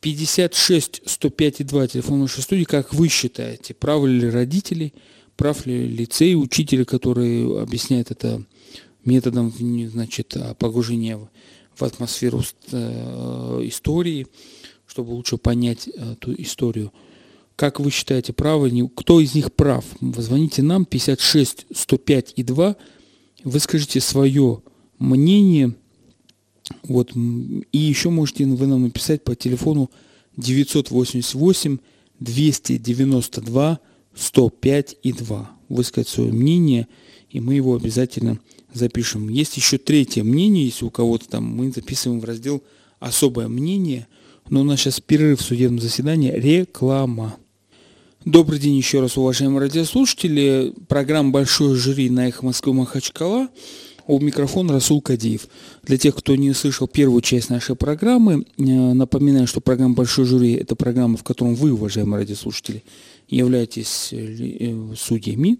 [0.00, 2.64] 56 105 и 2 телефон нашей студии.
[2.64, 4.92] Как вы считаете, правы ли родители–
[5.40, 8.44] прав ли лицей, учитель, который объясняет это
[9.06, 9.50] методом
[9.90, 11.18] значит, погружения
[11.74, 14.26] в атмосферу э, истории,
[14.86, 16.92] чтобы лучше понять эту историю.
[17.56, 18.70] Как вы считаете, правы?
[18.94, 19.86] Кто из них прав?
[20.14, 22.76] Позвоните нам 56 105 и 2.
[23.44, 24.62] Выскажите свое
[24.98, 25.74] мнение.
[26.82, 27.12] Вот.
[27.14, 29.90] И еще можете вы нам написать по телефону
[30.36, 31.78] 988
[32.18, 33.80] 292
[34.14, 35.50] 105 и 2.
[35.68, 36.88] Высказать свое мнение,
[37.30, 38.38] и мы его обязательно
[38.72, 39.28] запишем.
[39.28, 42.62] Есть еще третье мнение, если у кого-то там, мы записываем в раздел
[42.98, 44.06] «Особое мнение»,
[44.48, 47.36] но у нас сейчас перерыв в судебном заседании «Реклама».
[48.24, 50.74] Добрый день еще раз, уважаемые радиослушатели.
[50.88, 53.48] Программа «Большое жюри» на «Эхо Москвы Махачкала».
[54.06, 55.46] У микрофона Расул Кадиев.
[55.84, 60.52] Для тех, кто не слышал первую часть нашей программы, э, напоминаю, что программа «Большой жюри»–
[60.54, 62.82] это программа, в которой вы, уважаемые радиослушатели,
[63.30, 65.58] являетесь э, судьями,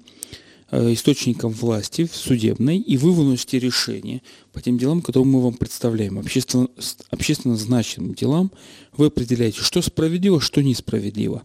[0.70, 6.18] э, источником власти судебной, и вы выносите решение по тем делам, которые мы вам представляем,
[6.18, 6.68] общественно,
[7.11, 8.50] общественно значимым делам,
[8.96, 11.42] вы определяете, что справедливо, что несправедливо.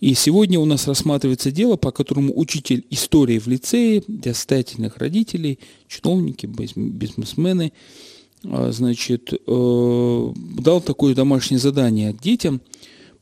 [0.00, 5.58] И сегодня у нас рассматривается дело, по которому учитель истории в лицее для состоятельных родителей,
[5.88, 7.72] чиновники, бизнесмены,
[8.42, 12.60] э, значит, дал такое домашнее задание детям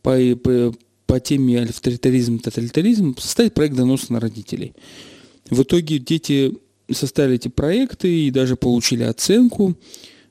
[0.02, 0.72] по, по,
[1.08, 4.74] по теме авторитаризм, тоталитаризм составить проект доноса на родителей.
[5.48, 6.52] В итоге дети
[6.92, 9.74] составили эти проекты и даже получили оценку.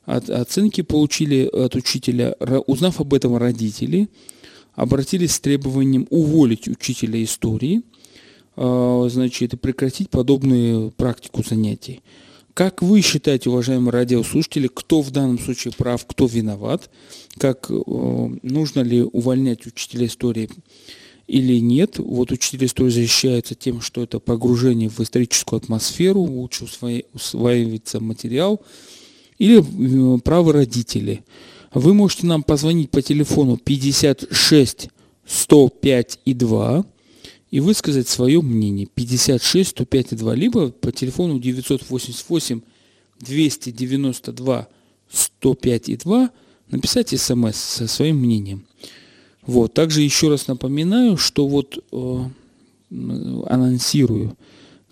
[0.05, 2.35] От, оценки получили от учителя.
[2.67, 4.07] Узнав об этом родители,
[4.75, 7.81] обратились с требованием уволить учителя истории,
[8.55, 12.03] а, значит, и прекратить подобную практику занятий.
[12.57, 16.89] Как вы считаете, уважаемые радиослушатели, кто в данном случае прав, кто виноват?
[17.37, 17.75] Как э,
[18.41, 20.49] нужно ли увольнять учителя истории
[21.27, 21.99] или нет?
[21.99, 26.65] Вот учитель истории защищаются тем, что это погружение в историческую атмосферу, лучше
[27.13, 28.59] усваивается материал.
[29.37, 31.23] Или э, правы родители.
[31.75, 34.89] Вы можете нам позвонить по телефону 56
[35.27, 36.85] 105 и 2
[37.49, 42.61] и высказать свое мнение 56 105 2, либо по телефону 988
[43.19, 44.67] 292
[45.09, 46.29] 105 и 2
[46.69, 48.65] написать смс со своим мнением.
[49.45, 49.73] Вот.
[49.73, 52.25] Также еще раз напоминаю, что вот э,
[53.45, 54.37] анонсирую,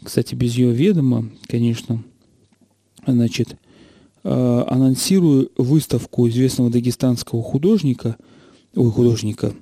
[0.02, 2.02] кстати, без ее ведома, конечно,
[3.06, 3.58] значит,
[4.24, 8.16] э, анонсирую выставку известного дагестанского художника,
[8.76, 9.54] ой, художника,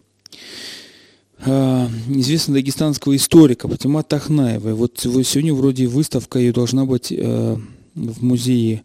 [1.45, 4.73] известного дагестанского историка Патима Тахнаева.
[4.75, 7.57] Вот сегодня вроде выставка ее должна быть э,
[7.95, 8.83] в музее,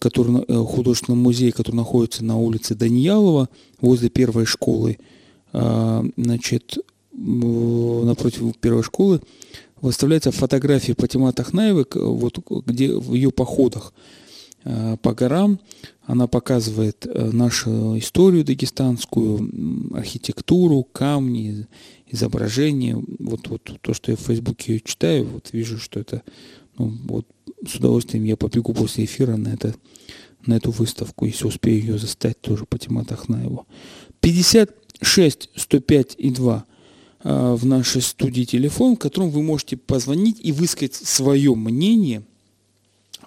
[0.00, 3.48] который, э, художественном музее, который находится на улице Даниялова,
[3.80, 4.98] возле первой школы.
[5.52, 6.78] Значит,
[7.12, 9.22] напротив первой школы
[9.80, 14.25] выставляется фотография Патима Тахнаевой, вот, где в ее походах э,
[15.02, 15.60] по горам.
[16.06, 21.66] Она показывает э, нашу историю дагестанскую, архитектуру, камни,
[22.08, 22.96] изображения.
[23.18, 26.22] Вот, вот то, что я в Фейсбуке читаю, вот вижу, что это,
[26.78, 27.26] ну, вот
[27.66, 29.74] с удовольствием я побегу после эфира на это,
[30.46, 33.66] на эту выставку, если успею ее застать тоже по Тимат Ахнаеву.
[34.20, 36.64] 56 105 и 2
[37.24, 42.22] э, в нашей студии телефон, в котором вы можете позвонить и высказать свое мнение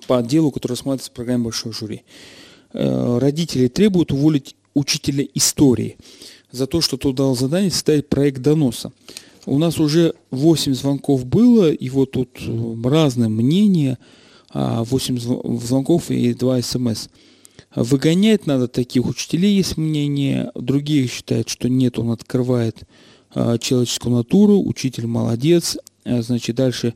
[0.10, 2.02] по делу, которое рассматривается в программе «Большой жюри».
[2.74, 5.98] Э, родители требуют уволить учителя истории
[6.52, 8.92] за то, что тот дал задание составить проект доноса.
[9.46, 14.00] У нас уже 8 звонков было, и вот тут э, разное мнение,
[14.52, 17.10] 8 а, звонков и 2 смс.
[17.76, 20.52] Выгонять надо таких учителей, есть мнение.
[20.56, 22.78] Другие считают, что нет, он открывает
[23.36, 25.78] а, человеческую натуру, учитель молодец.
[26.04, 26.96] Значит, дальше,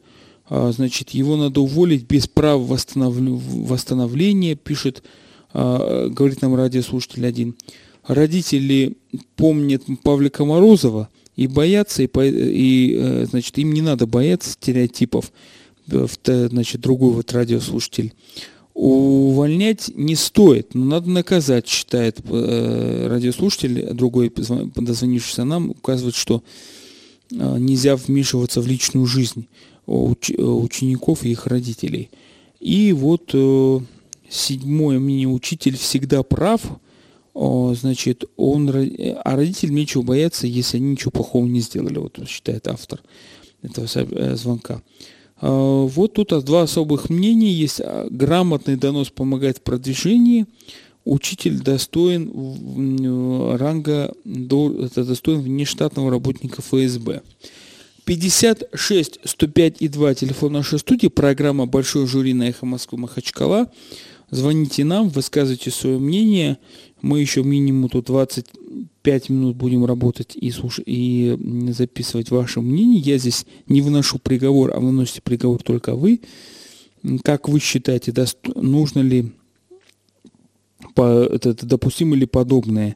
[0.71, 5.03] значит, его надо уволить без права восстановления, пишет,
[5.53, 7.55] говорит нам радиослушатель один.
[8.05, 8.97] Родители
[9.35, 15.31] помнят Павлика Морозова– и боятся, и, и э, значит, им не надо бояться стереотипов.
[15.85, 18.13] Значит, другой вот радиослушатель.
[18.73, 26.43] Увольнять не стоит, но надо наказать, считает э, радиослушатель, другой подозвонившийся нам, указывает, что
[27.31, 29.47] э, нельзя вмешиваться в личную жизнь
[29.85, 32.09] учеников и их родителей.
[32.59, 33.35] И вот
[34.29, 36.61] седьмое мнение, учитель всегда прав–
[37.35, 43.01] значит, он, а родителям нечего бояться, если они ничего плохого не сделали, вот считает автор
[43.63, 44.83] этого э, звонка.
[45.37, 47.81] А, вот тут два особых мнения есть.
[47.81, 50.45] А, грамотный донос помогает в продвижении.
[51.05, 52.31] Учитель достоин
[53.57, 57.23] ранга, достоин внештатного работника ФСБ.
[58.05, 63.71] 56 105 и 2 телефон нашей студии, программа «Большой жюри» на «Эхо Москвы» Махачкала.
[64.29, 66.57] Звоните нам, высказывайте свое мнение.
[67.01, 71.37] Мы еще минимум тут 25 минут будем работать и, слушать, и
[71.69, 72.99] записывать ваше мнение.
[72.99, 76.21] Я здесь не выношу приговор, а выносите приговор только вы.
[77.23, 78.13] Как вы считаете,
[78.55, 79.31] нужно ли,
[80.95, 82.95] это, допустимо ли подобное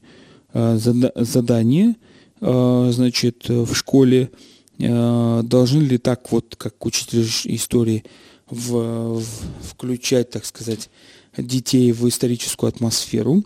[0.54, 1.96] э, задание,
[2.42, 4.32] э, значит, в школе,
[4.78, 8.04] должны ли так вот, как учитель истории,
[8.50, 9.24] в, в,
[9.64, 10.90] включать, так сказать,
[11.38, 13.44] детей в историческую атмосферу,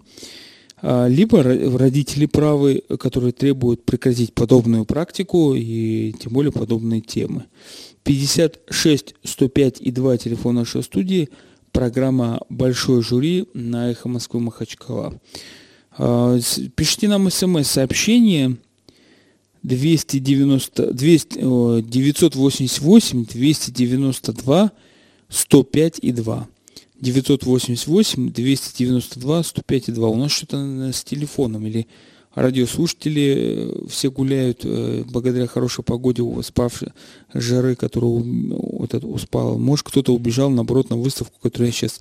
[0.82, 7.46] а, либо родители правы, которые требуют прекратить подобную практику и тем более подобные темы.
[8.04, 11.30] 56 105 и 2 телефон нашей студии,
[11.72, 15.20] программа «Большой жюри» на «Эхо Москвы Махачкала».
[15.98, 16.40] А,
[16.76, 18.58] пишите нам смс-сообщение
[19.64, 24.72] 290, 200, 988 292
[25.30, 26.48] 105 и 2.
[27.02, 30.08] 988 292 105 2.
[30.08, 31.88] У нас что-то с телефоном или
[32.36, 36.90] радиослушатели э, все гуляют э, благодаря хорошей погоде, спавшей
[37.34, 39.58] жары, которую вот это успал.
[39.58, 42.00] Может, кто-то убежал, наоборот, на выставку, которую я сейчас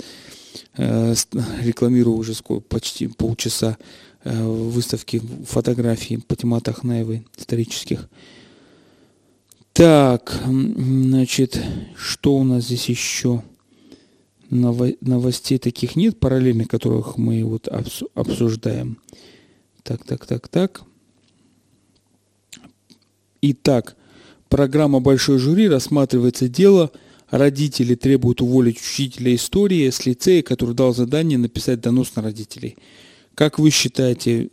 [0.77, 1.15] э,
[1.63, 3.77] рекламирую уже сколько, почти полчаса
[4.25, 8.09] выставки фотографий по тематах Ахнаевой исторических.
[9.73, 11.61] Так, значит,
[11.97, 13.43] что у нас здесь еще?
[14.51, 17.69] новостей таких нет, параллельно которых мы вот
[18.15, 18.99] обсуждаем.
[19.85, 20.83] Так, так, так, так.
[23.43, 23.97] Итак,
[24.49, 26.91] программа «Большой жюри» рассматривается дело
[27.31, 32.77] Родители требуют уволить учителя истории с лицея, который дал задание написать донос на родителей.
[33.41, 34.51] Как вы считаете,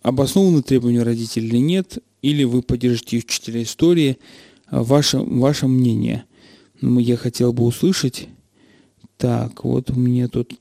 [0.00, 1.98] обоснованы требования родителей или нет?
[2.22, 4.16] Или вы поддержите учителя истории?
[4.70, 6.24] Ваше, ваше мнение.
[6.80, 8.28] Я хотел бы услышать
[9.16, 10.52] так, вот у меня тут...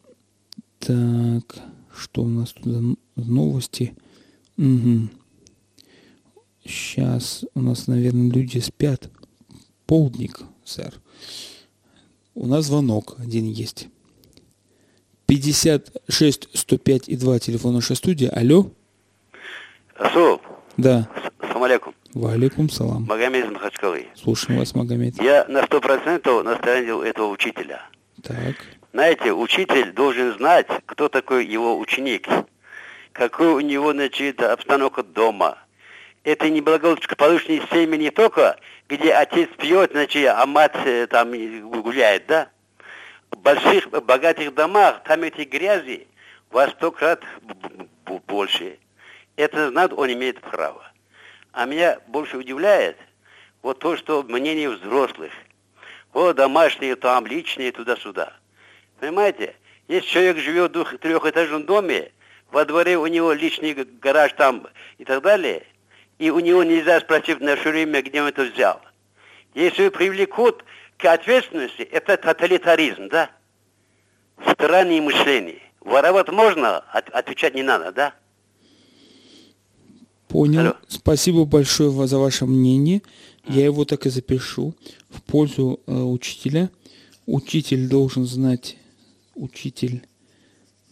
[0.80, 1.60] Так,
[1.96, 3.94] что у нас тут за новости?
[4.58, 5.10] Угу.
[6.66, 9.12] Сейчас у нас, наверное, люди спят.
[9.86, 11.00] Полдник, сэр.
[12.34, 13.88] У нас звонок один есть.
[15.28, 18.28] 56 105 и 2 телефон нашей студии.
[18.28, 18.72] Алло.
[19.96, 20.42] Расул.
[20.78, 21.10] Да.
[21.42, 21.94] Салам алейкум.
[22.14, 23.04] Валикум салам.
[23.04, 24.08] Магомед из Махачкалы.
[24.16, 25.22] Слушаем вас, Магомед.
[25.22, 27.82] Я на сто процентов на стороне этого учителя.
[28.24, 28.56] Так.
[28.94, 32.28] Знаете, учитель должен знать, кто такой его ученик,
[33.12, 35.58] какой у него, значит, обстановка дома.
[36.24, 41.32] Это не благополучные семьи не только, где отец пьет, значит, а мать э, там
[41.82, 42.50] гуляет, да?
[43.32, 46.08] Больших, богатых домах там эти грязи
[46.50, 47.24] во сто крат
[48.28, 48.80] больше.
[49.36, 50.84] Это знать он имеет право.
[51.52, 52.98] А меня больше удивляет
[53.62, 55.32] вот то, что мнение взрослых.
[56.14, 58.34] Вот домашние там, личные, туда-сюда.
[59.00, 59.56] Понимаете?
[59.88, 62.12] Если человек живет в трехэтажном доме,
[62.52, 64.68] во дворе у него личный гараж там
[64.98, 65.64] и так далее,
[66.20, 68.82] и у него нельзя спросить на все время, где он это взял.
[69.54, 70.64] Если привлекут
[70.98, 73.32] к ответственности, это тоталитаризм, да?
[74.52, 75.62] Странное мышление.
[75.82, 78.16] Воровать можно, от, отвечать не надо, да?
[80.28, 80.60] Понял.
[80.60, 80.74] Алло.
[80.88, 83.02] Спасибо большое за ваше мнение.
[83.48, 84.74] Я его так и запишу
[85.10, 86.70] в пользу э, учителя.
[87.26, 88.78] Учитель должен знать,
[89.36, 90.06] учитель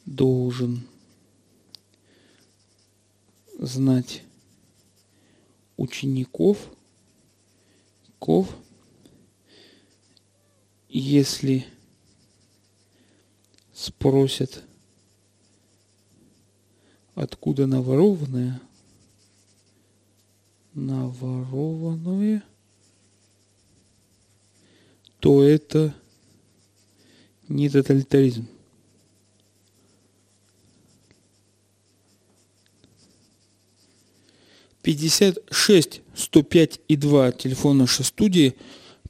[0.06, 0.88] должен
[3.60, 4.24] знать
[5.78, 6.58] учеников,
[8.20, 8.47] ков,
[10.98, 11.66] если
[13.74, 14.64] спросят,
[17.16, 18.62] откуда наворованное,
[20.74, 22.43] наворованное,
[25.20, 25.93] то это
[27.50, 28.48] не тоталитаризм.
[34.82, 38.56] Пятьдесят шесть сто пять и два телефон нашей студии,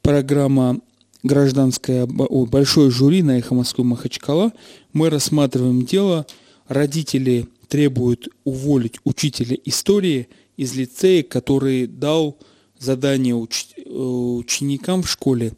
[0.02, 0.82] программа
[1.26, 4.54] гражданское большое жюри на эхо Москвы Махачкала.
[4.94, 6.26] Мы рассматриваем дело.
[6.68, 12.38] Родители требуют уволить учителя истории из лицея, который дал
[12.78, 13.68] задание уч...
[13.78, 15.54] Э, ученикам в школе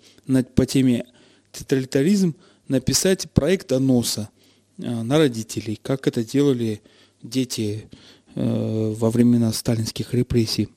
[0.55, 1.05] по теме
[1.51, 2.35] тоталитаризм
[2.67, 4.29] написать проект доноса
[4.77, 6.81] э, на родителей, как это делали
[7.21, 7.89] дети
[8.35, 10.69] э, во времена сталинских репрессий.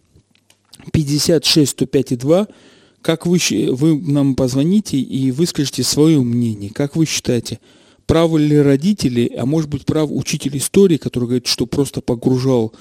[0.92, 2.48] 56 105 и 2
[3.02, 3.38] как вы,
[3.70, 6.70] вы нам позвоните и выскажете свое мнение.
[6.70, 7.60] Как вы считаете,
[8.06, 12.74] правы ли родители, а может быть прав учитель истории, который говорит, что просто погружал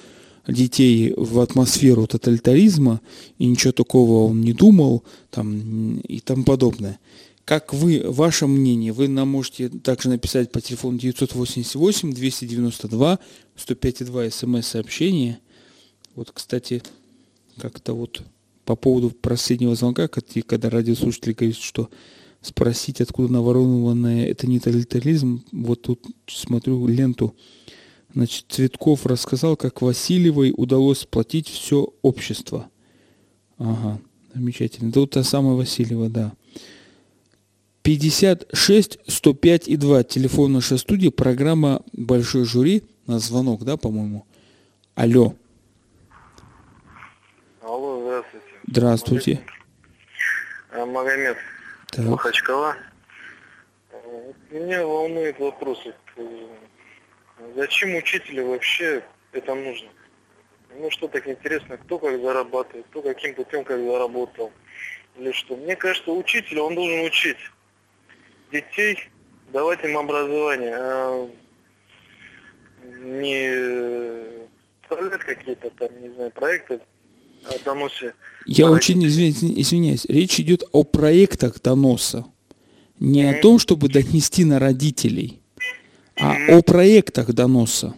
[0.47, 3.01] детей в атмосферу тоталитаризма,
[3.38, 6.99] и ничего такого он не думал, там, и тому подобное.
[7.45, 13.20] Как вы, ваше мнение, вы нам можете также написать по телефону 988 292
[13.57, 15.39] 105,2 смс-сообщение.
[16.15, 16.84] Вот, кстати,
[17.57, 18.22] как-то вот
[18.70, 21.89] по поводу последнего звонка, когда радиослушатель говорит, что
[22.39, 25.43] спросить, откуда наворованное, это не тоталитаризм.
[25.51, 27.34] Вот тут смотрю ленту.
[28.13, 32.70] Значит, Цветков рассказал, как Васильевой удалось сплотить все общество.
[33.57, 33.99] Ага,
[34.36, 34.91] замечательно.
[34.93, 36.34] Вот та самая Васильева, да.
[37.82, 40.03] 56 105 и 2.
[40.03, 41.09] Телефон нашей студии.
[41.09, 42.84] Программа «Большой жюри».
[43.07, 44.26] На звонок, да, по-моему?
[44.93, 45.34] Алло,
[48.70, 49.41] здравствуйте.
[50.70, 50.91] Здравствуйте.
[50.91, 51.38] Магомед.
[51.88, 52.05] Так.
[52.05, 52.76] Махачкала.
[54.51, 55.86] Меня волнует вопрос.
[57.55, 59.89] Зачем учителю вообще это нужно?
[60.76, 64.51] Ну что так интересно, кто как зарабатывает, кто каким путем как заработал.
[65.17, 65.55] Или что.
[65.55, 67.38] Мне кажется, учитель, он должен учить
[68.51, 69.09] детей,
[69.51, 71.30] давать им образование, а
[72.84, 74.47] не
[74.88, 76.80] составлять какие-то там, не знаю, проекты
[77.63, 78.13] доносе.
[78.45, 80.05] Я очень извиняюсь.
[80.05, 82.25] Речь идет о проектах доноса.
[82.99, 83.37] Не mm-hmm.
[83.37, 85.41] о том, чтобы донести на родителей,
[86.17, 86.57] а mm-hmm.
[86.57, 87.95] о проектах доноса.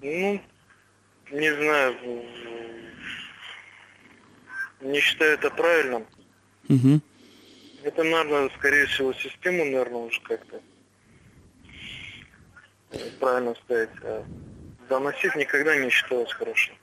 [0.00, 0.40] Ну,
[1.30, 1.96] не знаю.
[4.80, 6.06] Не считаю это правильным.
[6.68, 7.00] Угу.
[7.82, 10.60] Это, наверное, скорее всего, систему, наверное, уже как-то
[13.18, 13.90] правильно ставить.
[14.88, 16.74] Доносить никогда не считалось хорошим.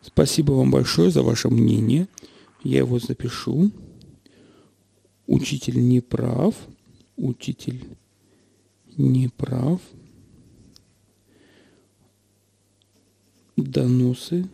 [0.00, 2.08] Спасибо вам большое за ваше мнение.
[2.62, 3.70] Я его запишу.
[5.26, 6.54] Учитель не прав.
[7.16, 7.84] Учитель
[8.96, 9.80] не прав.
[13.56, 14.48] Доносы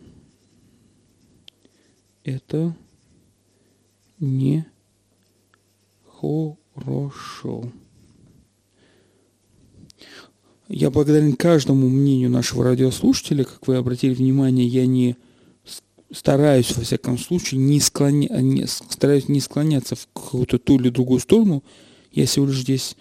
[2.23, 2.75] это
[4.19, 4.65] не
[6.05, 7.71] хорошо.
[10.73, 13.43] Я благодарен каждому мнению нашего радиослушателя.
[13.43, 15.17] Как вы обратили внимание, я не
[16.13, 18.29] стараюсь, во всяком случае, не, склоня...
[18.39, 18.65] не...
[18.67, 21.61] стараюсь не склоняться в какую-то ту или другую сторону.
[22.13, 22.95] Я всего лишь здесь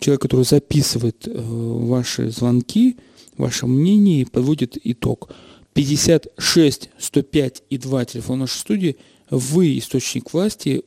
[0.00, 2.96] человек, который записывает э, ваши звонки,
[3.38, 5.30] ваше мнение и подводит итог.
[5.74, 8.96] 56 105 и 2 телефон нашей студии.
[9.30, 10.82] Вы источник власти.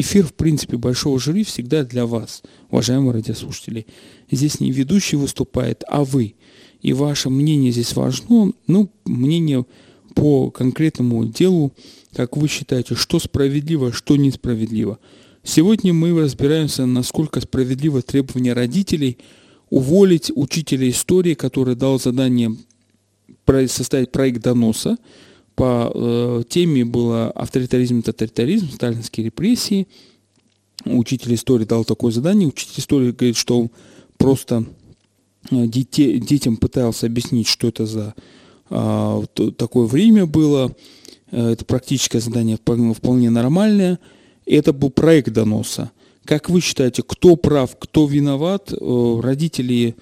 [0.00, 3.86] Эфир, в принципе, большого жюри всегда для вас, уважаемые радиослушатели.
[4.30, 6.36] Здесь не ведущий выступает, а вы.
[6.80, 8.52] И ваше мнение здесь важно.
[8.66, 9.66] Ну, мнение
[10.14, 11.74] по конкретному делу,
[12.14, 14.98] как вы считаете, что справедливо, что несправедливо.
[15.44, 19.18] Сегодня мы разбираемся, насколько справедливо требование родителей
[19.68, 22.56] уволить учителя истории, который дал задание
[23.66, 24.96] составить проект доноса.
[25.60, 29.88] По э, теме было авторитаризм тоталитаризм, сталинские репрессии.
[30.86, 32.48] Учитель истории дал такое задание.
[32.48, 33.70] Учитель истории говорит, что он
[34.16, 34.64] просто
[35.50, 38.14] э, детей, детям пытался объяснить, что это за
[38.70, 39.22] а,
[39.58, 40.74] такое время было.
[41.30, 43.98] Э, это практическое задание вполне нормальное.
[44.46, 45.90] И это был проект доноса.
[46.24, 48.72] Как вы считаете, кто прав, кто виноват?
[48.72, 49.92] Э, родители э,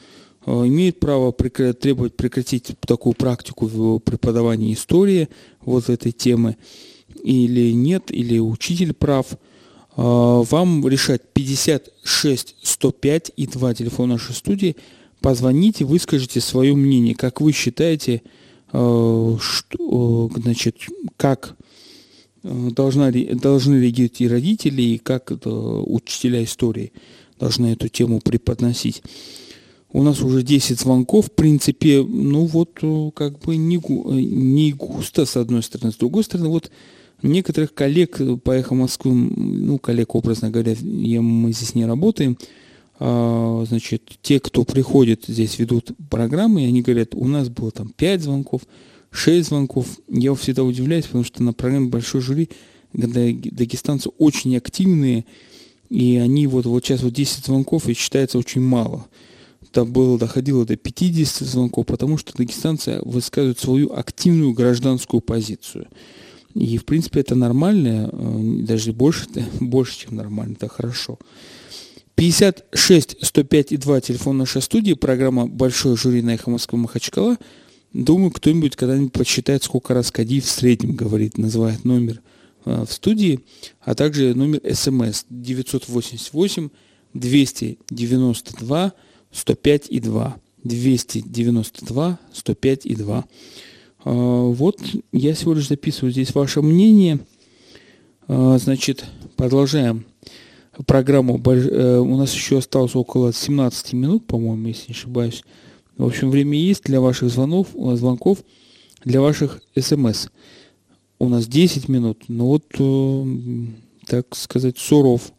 [0.66, 5.28] имеют право требовать прекратить такую практику в преподавании истории
[5.62, 6.56] вот этой темы
[7.22, 9.26] или нет, или учитель прав.
[9.96, 14.76] Вам решать 56 105 и 2 телефона нашей студии.
[15.20, 18.22] Позвоните, выскажите свое мнение, как вы считаете,
[18.70, 20.76] что, значит,
[21.16, 21.56] как
[22.42, 26.92] Э, должна, должны реагировать и родители, и как учителя истории
[27.38, 29.02] должны эту тему преподносить.
[29.90, 34.72] У нас уже 10 звонков, в принципе, ну вот э, как бы не, э, не
[34.72, 35.92] густо, с одной стороны.
[35.92, 36.70] С другой стороны, вот
[37.22, 42.36] некоторых коллег по «Эхо Москвы», ну, коллег, образно говоря, я, мы здесь не работаем,
[43.00, 47.88] а, значит, те, кто приходит здесь, ведут программы, и они говорят, у нас было там
[47.88, 48.62] 5 звонков,
[49.10, 49.86] 6 звонков.
[50.08, 52.50] Я всегда удивляюсь, потому что на программе «Большой жюри»
[52.92, 55.24] дагестанцы очень активные,
[55.88, 59.06] и они вот, вот сейчас вот 10 звонков, и считается очень мало.
[59.72, 65.88] Там было, доходило до 50 звонков, потому что дагестанцы высказывают свою активную гражданскую позицию.
[66.54, 69.26] И, в принципе, это нормально, э, даже больше,
[69.60, 71.18] больше чем нормально, это хорошо.
[72.14, 77.36] 56 105 и 2 телефон нашей студии, программа «Большой жюри» на Эхо Москвы Махачкала–
[77.92, 82.20] Думаю, кто-нибудь когда-нибудь посчитает, сколько раз Кадиев в среднем говорит, называет номер
[82.64, 83.40] э, в студии,
[83.80, 86.68] а также номер СМС 988
[87.14, 88.92] 292
[89.32, 90.36] 105 и 2.
[90.64, 93.18] 292 105 и 2.
[93.18, 93.24] Э,
[94.04, 94.80] вот
[95.12, 97.20] я всего лишь записываю здесь ваше мнение.
[98.26, 99.04] Э, значит,
[99.36, 100.04] продолжаем
[100.86, 101.40] программу.
[101.44, 105.42] Э, у нас еще осталось около 17 минут, по-моему, если не ошибаюсь.
[105.96, 108.38] В общем, время есть для ваших звонков, э, звонков
[109.04, 110.28] для ваших смс.
[111.18, 113.24] У нас 10 минут, но вот, э,
[114.06, 115.32] так сказать, суров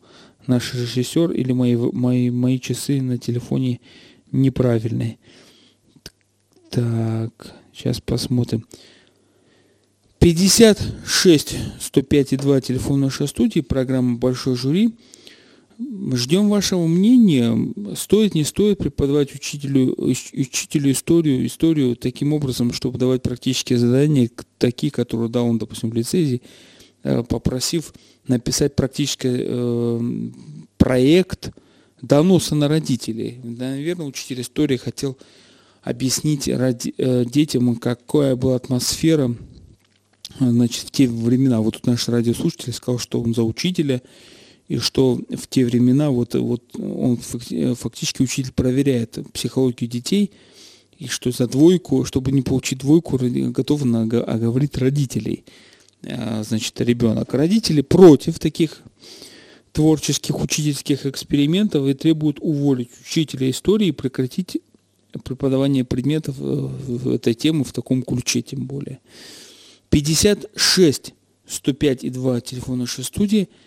[0.50, 3.80] наш режиссер или мои, мои, мои часы на телефоне
[4.32, 5.18] неправильные.
[6.70, 8.66] Так, сейчас посмотрим.
[10.20, 14.94] 56 105 и 2 телефон нашей студии, программа «Большой жюри».
[16.14, 17.58] Ждем вашего мнения,
[17.96, 24.92] стоит, не стоит преподавать учителю, учителю историю, историю таким образом, чтобы давать практические задания, такие,
[24.92, 26.42] которые дал он, допустим, в лицезии,
[27.04, 27.94] э, попросив
[28.30, 30.30] написать практический э,
[30.78, 31.52] проект
[32.02, 33.40] доноса на родителей.
[33.44, 35.18] Наверное, учитель истории хотел
[35.82, 39.36] объяснить ради, э, детям, какая была атмосфера
[40.40, 41.60] значит, в те времена.
[41.62, 44.02] Вот тут наш радиослушатель сказал, что он за учителя,
[44.68, 50.32] и что в те времена вот, вот он фактически учитель проверяет психологию детей,
[51.00, 55.44] и что за двойку, чтобы не получить двойку, готов оговорить родителей.
[56.04, 57.34] А, значит, ребенок.
[57.34, 58.82] Родители против таких
[59.72, 64.58] творческих учительских экспериментов и требуют уволить учителя истории и прекратить
[65.24, 69.00] преподавание предметов э, этой темы в таком ключе тем более.
[69.90, 71.14] 56
[71.48, 73.50] 105 и 2 телефона нашей студии–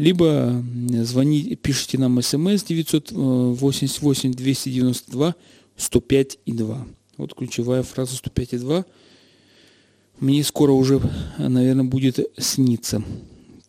[0.00, 0.64] либо
[1.02, 5.34] звоните, пишите нам смс 988 292
[5.76, 6.86] 105 и 2.
[7.18, 8.84] Вот ключевая фраза 105 и 2.
[10.20, 11.00] Мне скоро уже,
[11.38, 13.02] наверное, будет сниться.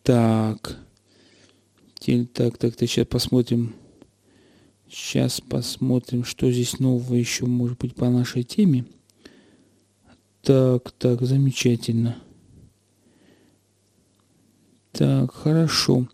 [0.04, 0.78] Так.
[2.06, 3.74] Так, так, так, сейчас посмотрим.
[4.90, 8.84] Сейчас посмотрим, что здесь нового еще может быть по нашей теме.
[10.42, 12.18] Так, так, замечательно.
[14.92, 16.10] Так, хорошо.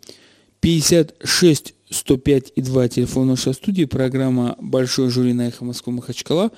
[0.60, 6.52] 56 105 и 2 телефон нашей студии, программа «Большой жюри на эхо Москвы Махачкала».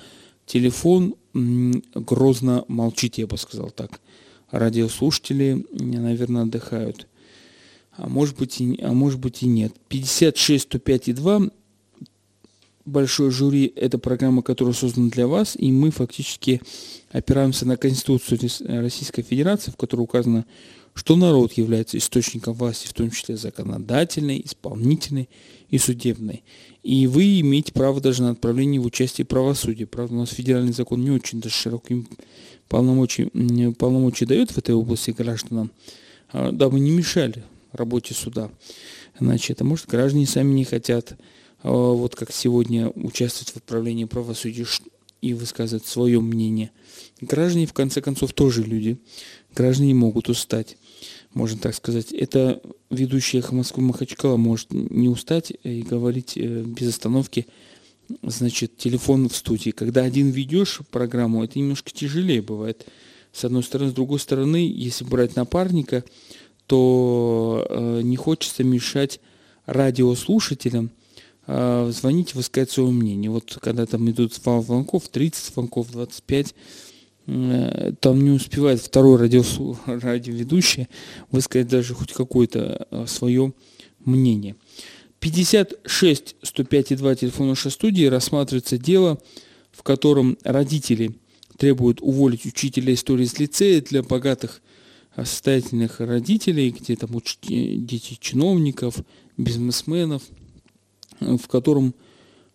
[0.45, 4.01] Телефон грозно молчит, я бы сказал так.
[4.51, 7.07] Радиослушатели, наверное, отдыхают.
[7.91, 9.73] А может быть и, а может быть и нет.
[9.87, 11.41] 56 105 и 2
[12.85, 16.61] большой жюри– это программа, которая создана для вас, и мы фактически
[17.11, 18.39] опираемся на Конституцию
[18.81, 20.45] Российской Федерации, в которой указано,
[20.93, 25.29] что народ является источником власти, в том числе законодательной, исполнительной
[25.71, 26.43] и судебной.
[26.83, 29.87] И вы имеете право даже на отправление в участие правосудия.
[29.87, 32.07] Правда, у нас федеральный закон не очень даже широким
[32.67, 33.25] полномочий,
[33.73, 35.71] полномочий дает в этой области гражданам,
[36.31, 38.51] а, дабы не мешали работе суда.
[39.19, 41.17] Значит, а может граждане сами не хотят,
[41.63, 44.65] а, вот как сегодня, участвовать в отправлении правосудия
[45.21, 46.71] и высказывать свое мнение.
[47.21, 48.97] Граждане, в конце концов, тоже люди.
[49.55, 50.77] Граждане могут устать
[51.33, 52.11] можно так сказать.
[52.11, 57.47] Это ведущий эхо Москвы Махачкала может не устать и говорить э, без остановки,
[58.21, 59.71] значит, телефон в студии.
[59.71, 62.85] Когда один ведешь программу, это немножко тяжелее бывает.
[63.31, 66.03] С одной стороны, с другой стороны, если брать напарника,
[66.67, 69.21] то э, не хочется мешать
[69.65, 70.91] радиослушателям
[71.47, 73.31] э, звонить, высказать свое мнение.
[73.31, 76.53] Вот когда там идут звонков, 30 звонков, 25, э,
[77.25, 79.43] там не успевает второй радио,
[79.85, 80.87] радиоведущий
[81.29, 83.53] высказать даже хоть какое-то э, свое
[84.03, 84.55] мнение.
[85.19, 89.21] 56 105 и 2 телефон нашей студии рассматривается дело,
[89.71, 91.15] в котором родители
[91.57, 94.61] требуют уволить учителя истории из лицея для богатых
[95.15, 97.11] состоятельных родителей, где там
[97.43, 98.95] дети чиновников,
[99.37, 100.23] бизнесменов,
[101.19, 101.93] в котором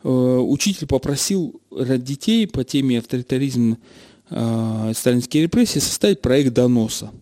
[0.02, 3.76] э, учитель попросил детей по теме авторитаризм
[4.30, 7.12] э, сталинские репрессии составить проект доноса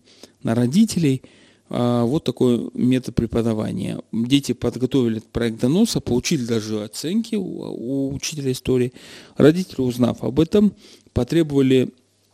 [0.43, 1.21] на родителей.
[1.69, 3.99] Э, вот такой метод преподавания.
[4.11, 8.93] Дети подготовили проект доноса, получили даже оценки у, у учителя истории.
[9.37, 10.73] Родители, узнав об этом,
[11.13, 11.89] потребовали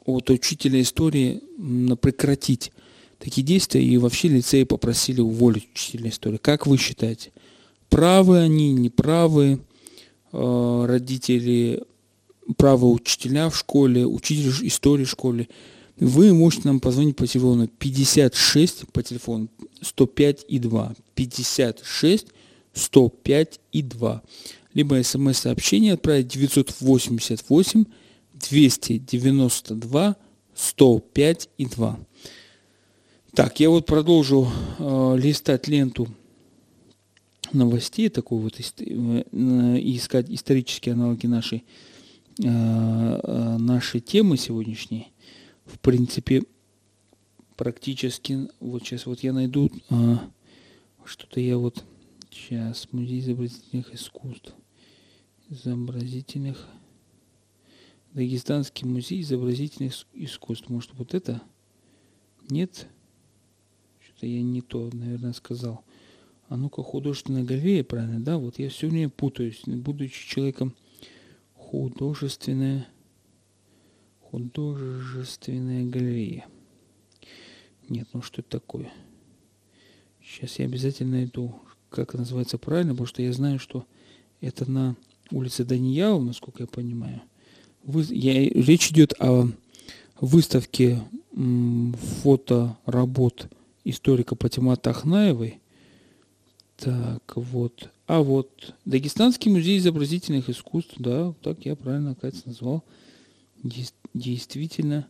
[0.06, 1.42] от учителя истории
[2.02, 2.72] прекратить
[3.20, 6.38] такие действия, и вообще лицеи попросили уволить учителя истории.
[6.38, 7.32] Как вы считаете,
[7.90, 9.60] правы они, неправы
[10.32, 11.84] э, родители,
[12.58, 15.48] правы учителя в школе, учитель истории в школе?
[16.00, 19.50] Вы можете нам позвонить по телефону 56 по телефону
[19.82, 20.96] 105 и 2.
[21.16, 22.28] 56
[22.74, 24.22] 105 и 2.
[24.74, 27.86] Либо смс-сообщение отправить 988
[28.50, 30.16] 292
[30.56, 32.00] 105 и 2.
[33.34, 36.08] Так, я вот продолжу э, листать ленту
[37.54, 38.64] новостей, такой вот э,
[39.80, 41.66] и искать исторические аналоги нашей, э, э,
[42.38, 45.12] нашей темы сегодняшней.
[45.66, 46.44] В принципе,
[47.56, 50.16] практически, вот сейчас вот я найду э,
[51.06, 51.84] что-то я вот
[52.30, 54.54] сейчас музей изобразительных искусств,
[55.50, 56.68] изобразительных
[58.14, 60.70] Дагестанский музей изобразительных искусств.
[60.70, 61.42] Может, вот это?
[62.50, 62.88] Нет?
[64.00, 65.84] Что-то я не то, наверное, сказал.
[66.50, 68.38] А ну-ка, художественная галерея, правильно, да?
[68.38, 70.76] Вот я все время путаюсь, будучи человеком
[71.72, 72.86] художественная,
[74.20, 76.46] художественная галерея.
[77.88, 78.92] Нет, ну что это такое?
[80.22, 81.56] Сейчас я обязательно найду,
[81.90, 83.86] как называется правильно, потому что я знаю, что
[84.42, 84.98] это на
[85.32, 87.22] улице Даниялов, насколько я понимаю.
[87.84, 89.48] Вы, я, речь идет о
[90.20, 91.02] выставке
[92.22, 93.50] фоторабот
[93.86, 95.62] историка Патимата Ахнаевой.
[96.76, 97.90] Так, вот.
[98.12, 102.84] А вот Дагестанский музей изобразительных искусств, да, так я правильно, кажется, назвал.
[104.14, 105.08] Действительно,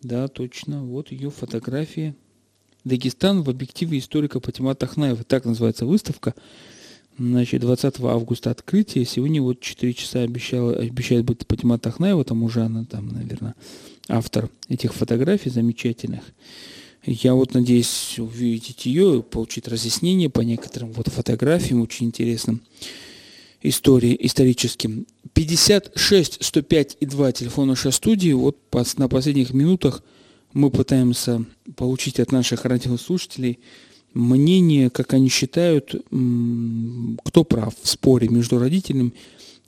[0.00, 0.86] да, точно.
[0.86, 2.14] Вот ее фотографии.
[2.84, 5.22] Дагестан в объективе историка Патимата Ахнаева.
[5.24, 6.34] Так называется выставка.
[7.18, 9.04] Значит, 20 августа открытие.
[9.04, 13.54] Сегодня вот 4 часа обещала, обещает быть Патимат Ахнаева, там уже она, там, наверное,
[14.08, 16.22] автор этих фотографий замечательных.
[17.04, 22.62] Я вот надеюсь увидеть ее, получить разъяснение по некоторым вот фотографиям очень интересным
[23.60, 25.06] истории, историческим.
[25.34, 28.32] 56 105 и 2 телефон нашей студии.
[28.32, 28.56] Вот
[28.98, 30.02] на последних минутах
[30.52, 31.44] мы пытаемся
[31.76, 33.58] получить от наших радиослушателей
[34.14, 35.94] мнение, как они считают,
[37.24, 39.14] кто прав в споре между родителями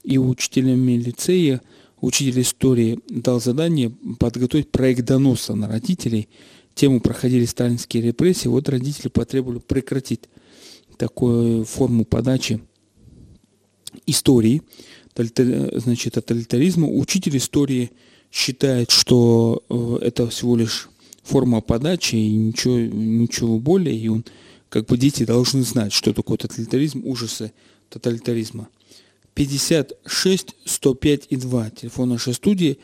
[0.02, 1.62] и учителями лицея.
[2.00, 6.28] Учитель истории дал задание подготовить проект доноса на родителей.
[6.74, 8.48] Тему проходили сталинские репрессии.
[8.48, 10.22] Вот родители потребовали прекратить
[10.96, 12.60] такую форму подачи
[14.06, 14.62] истории,
[15.16, 16.88] значит, тоталитаризма.
[16.88, 17.92] Учитель истории
[18.32, 20.88] считает, что э, это всего лишь
[21.22, 23.96] форма подачи и ничего, ничего более.
[23.96, 24.24] И он,
[24.68, 27.52] как бы дети должны знать, что такое тоталитаризм, ужасы
[27.90, 28.68] тоталитаризма.
[29.34, 32.78] 56 105 и 2, телефон нашей студии.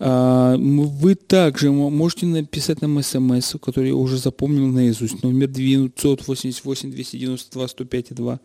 [0.00, 5.22] А, вы также можете написать нам смс, который я уже запомнил наизусть.
[5.22, 8.40] Номер 988 292 105 и 2.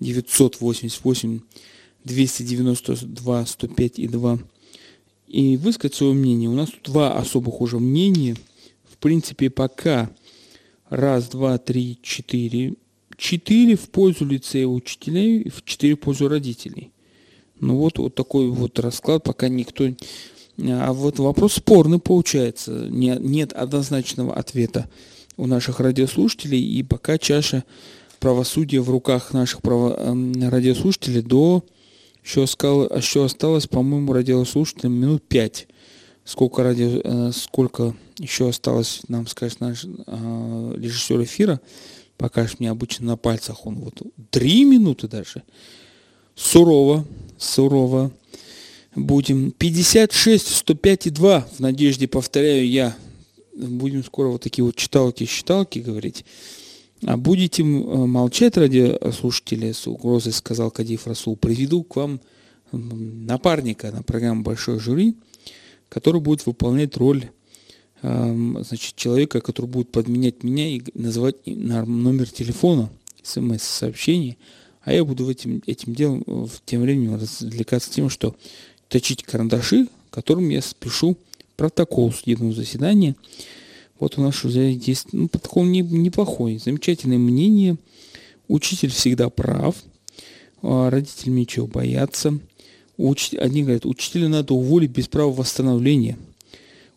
[0.00, 1.40] 988
[2.04, 4.38] 292 105 и 2
[5.26, 6.48] и высказать свое мнение.
[6.48, 8.36] У нас тут два особых уже мнения.
[8.84, 10.10] В принципе, пока
[10.88, 12.74] раз, два, три, четыре.
[13.16, 16.90] Четыре в пользу лицея учителей, в четыре в пользу родителей.
[17.58, 19.88] Ну вот, вот такой вот расклад, пока никто...
[20.58, 22.88] А вот вопрос спорный получается.
[22.88, 24.88] Не, нет однозначного ответа
[25.36, 27.64] у наших радиослушателей, и пока чаша
[28.20, 29.96] правосудия в руках наших право...
[30.50, 31.64] радиослушателей до
[32.24, 35.68] еще, сказал, еще осталось, по-моему, радиослушателям минут пять.
[36.24, 41.60] Сколько, радио, э, сколько еще осталось, нам скажет наш э, режиссер эфира,
[42.16, 45.44] покажет мне обычно на пальцах он вот три минуты даже.
[46.34, 47.04] Сурово,
[47.38, 48.10] сурово.
[48.96, 51.40] Будем 56, 105 и 2.
[51.40, 52.96] В надежде, повторяю я,
[53.54, 56.24] будем скоро вот такие вот читалки-считалки говорить.
[57.04, 62.20] А будете молчать, радиослушатели, с угрозой сказал Кадиф Расул, приведу к вам
[62.72, 65.14] напарника на программу «Большой жюри»,
[65.90, 67.28] который будет выполнять роль
[68.00, 72.90] значит, человека, который будет подменять меня и называть номер телефона,
[73.22, 74.38] смс-сообщение,
[74.80, 78.34] а я буду этим, этим делом в тем временем развлекаться тем, что
[78.88, 81.16] точить карандаши, которым я спешу
[81.56, 83.16] протокол судебного заседания.
[83.98, 87.76] Вот у нас уже есть ну, протокол не, неплохой, замечательное мнение.
[88.48, 89.74] Учитель всегда прав,
[90.62, 92.38] а родители ничего боятся.
[92.96, 96.18] Учитель, одни говорят, учителя надо уволить без права восстановления.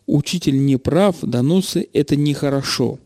[0.06, 2.98] Учитель не прав, доносы– это нехорошо.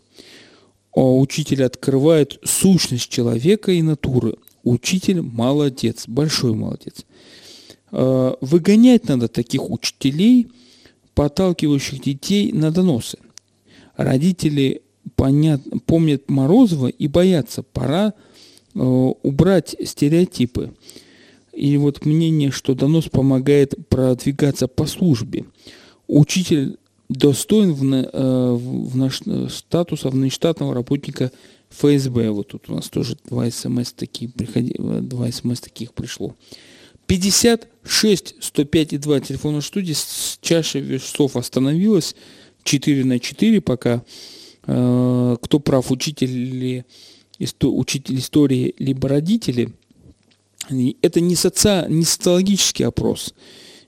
[0.95, 4.37] А учитель открывает сущность человека и натуры.
[4.63, 7.05] Учитель молодец, большой молодец.
[7.97, 10.49] А, выгонять надо таких учителей,
[11.15, 13.19] подталкивающих детей на доносы.
[13.97, 14.83] Родители
[15.15, 18.15] понят, помнят Морозова и боятся, пора
[18.75, 20.75] э, убрать стереотипы.
[21.53, 25.45] И вот мнение, что донос помогает продвигаться по службе.
[26.09, 26.79] Учитель
[27.09, 29.21] достоин в, э, в наш
[29.53, 31.31] статуса внештатного работника
[31.71, 32.31] ФСБ.
[32.31, 36.35] Вот тут у нас тоже два смс такие приходи, два смс таких пришло.
[37.85, 39.95] 56 105 и 2 телефона студии
[40.41, 42.17] чаша весов остановилась
[42.65, 44.03] 4 на 4 пока.
[44.67, 46.85] Э, кто прав, учитель
[47.39, 49.73] исто, учитель истории, либо родители.
[51.03, 53.35] Это не, соци, не социологический опрос.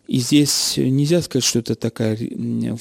[0.07, 2.16] И здесь нельзя сказать, что это такая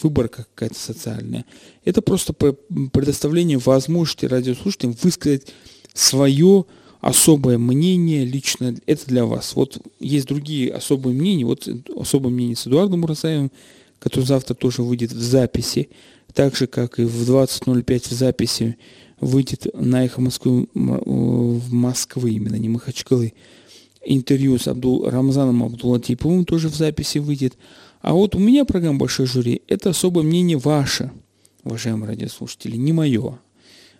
[0.04, 1.46] выборка какая-то социальная.
[1.86, 5.48] Это просто предоставление возможности радиослушателям высказать
[5.94, 6.66] свое
[7.06, 8.76] особое мнение лично.
[8.88, 9.56] Это для вас.
[9.56, 11.46] Вот есть другие особые мнения.
[11.46, 13.52] Вот особое мнение с Эдуардом Мурасаевым,
[14.00, 15.90] который завтра тоже выйдет в записи.
[16.34, 18.78] Так же, как и в 20.05 в записи
[19.20, 23.34] выйдет на «Эхо Москвы» в Москвы, именно не Махачкалы,
[24.04, 27.56] интервью с Абдул, Рамзаном Абдулатиповым тоже в записи выйдет.
[28.02, 31.12] А вот у меня программа «Большой жюри»– это особое мнение ваше,
[31.64, 33.38] уважаемые радиослушатели, не мое.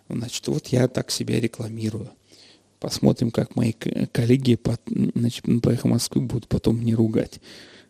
[0.08, 2.10] Значит, вот я так себя рекламирую.
[2.86, 4.78] Посмотрим, как мои коллеги по,
[5.16, 7.40] значит, по «Эхо Москвы» будут потом не ругать.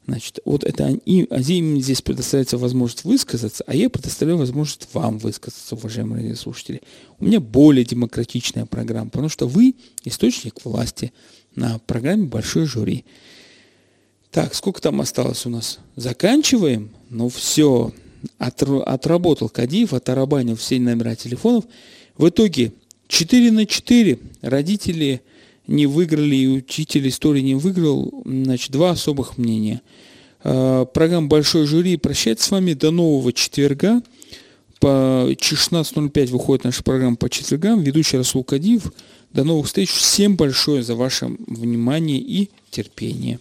[0.06, 5.74] Значит, вот это они, им здесь предоставляется возможность высказаться, а я предоставляю возможность вам высказаться,
[5.74, 6.80] уважаемые радиослушатели.
[7.18, 9.74] У меня более демократичная программа, потому что вы
[10.04, 11.12] источник власти
[11.54, 13.04] на программе «Большой жюри».
[14.30, 15.78] Так, сколько там осталось у нас?
[15.96, 16.88] Заканчиваем?
[17.10, 17.92] Ну все,
[18.38, 21.66] Отр- отработал Кадиев, оторабанил все номера телефонов.
[22.16, 22.72] В итоге
[23.08, 25.22] 4 на 4 родители–
[25.66, 29.82] не выиграли, и учитель истории не выиграл, значит, два особых мнения.
[30.42, 34.02] А, программа «Большой жюри» прощается с вами до нового четверга.
[34.78, 37.82] По 16.05 выходит наша программа по четвергам.
[37.82, 38.92] Ведущий Расул Кадив.
[39.32, 39.90] До новых встреч.
[39.90, 43.40] Всем большое за ваше внимание и терпение.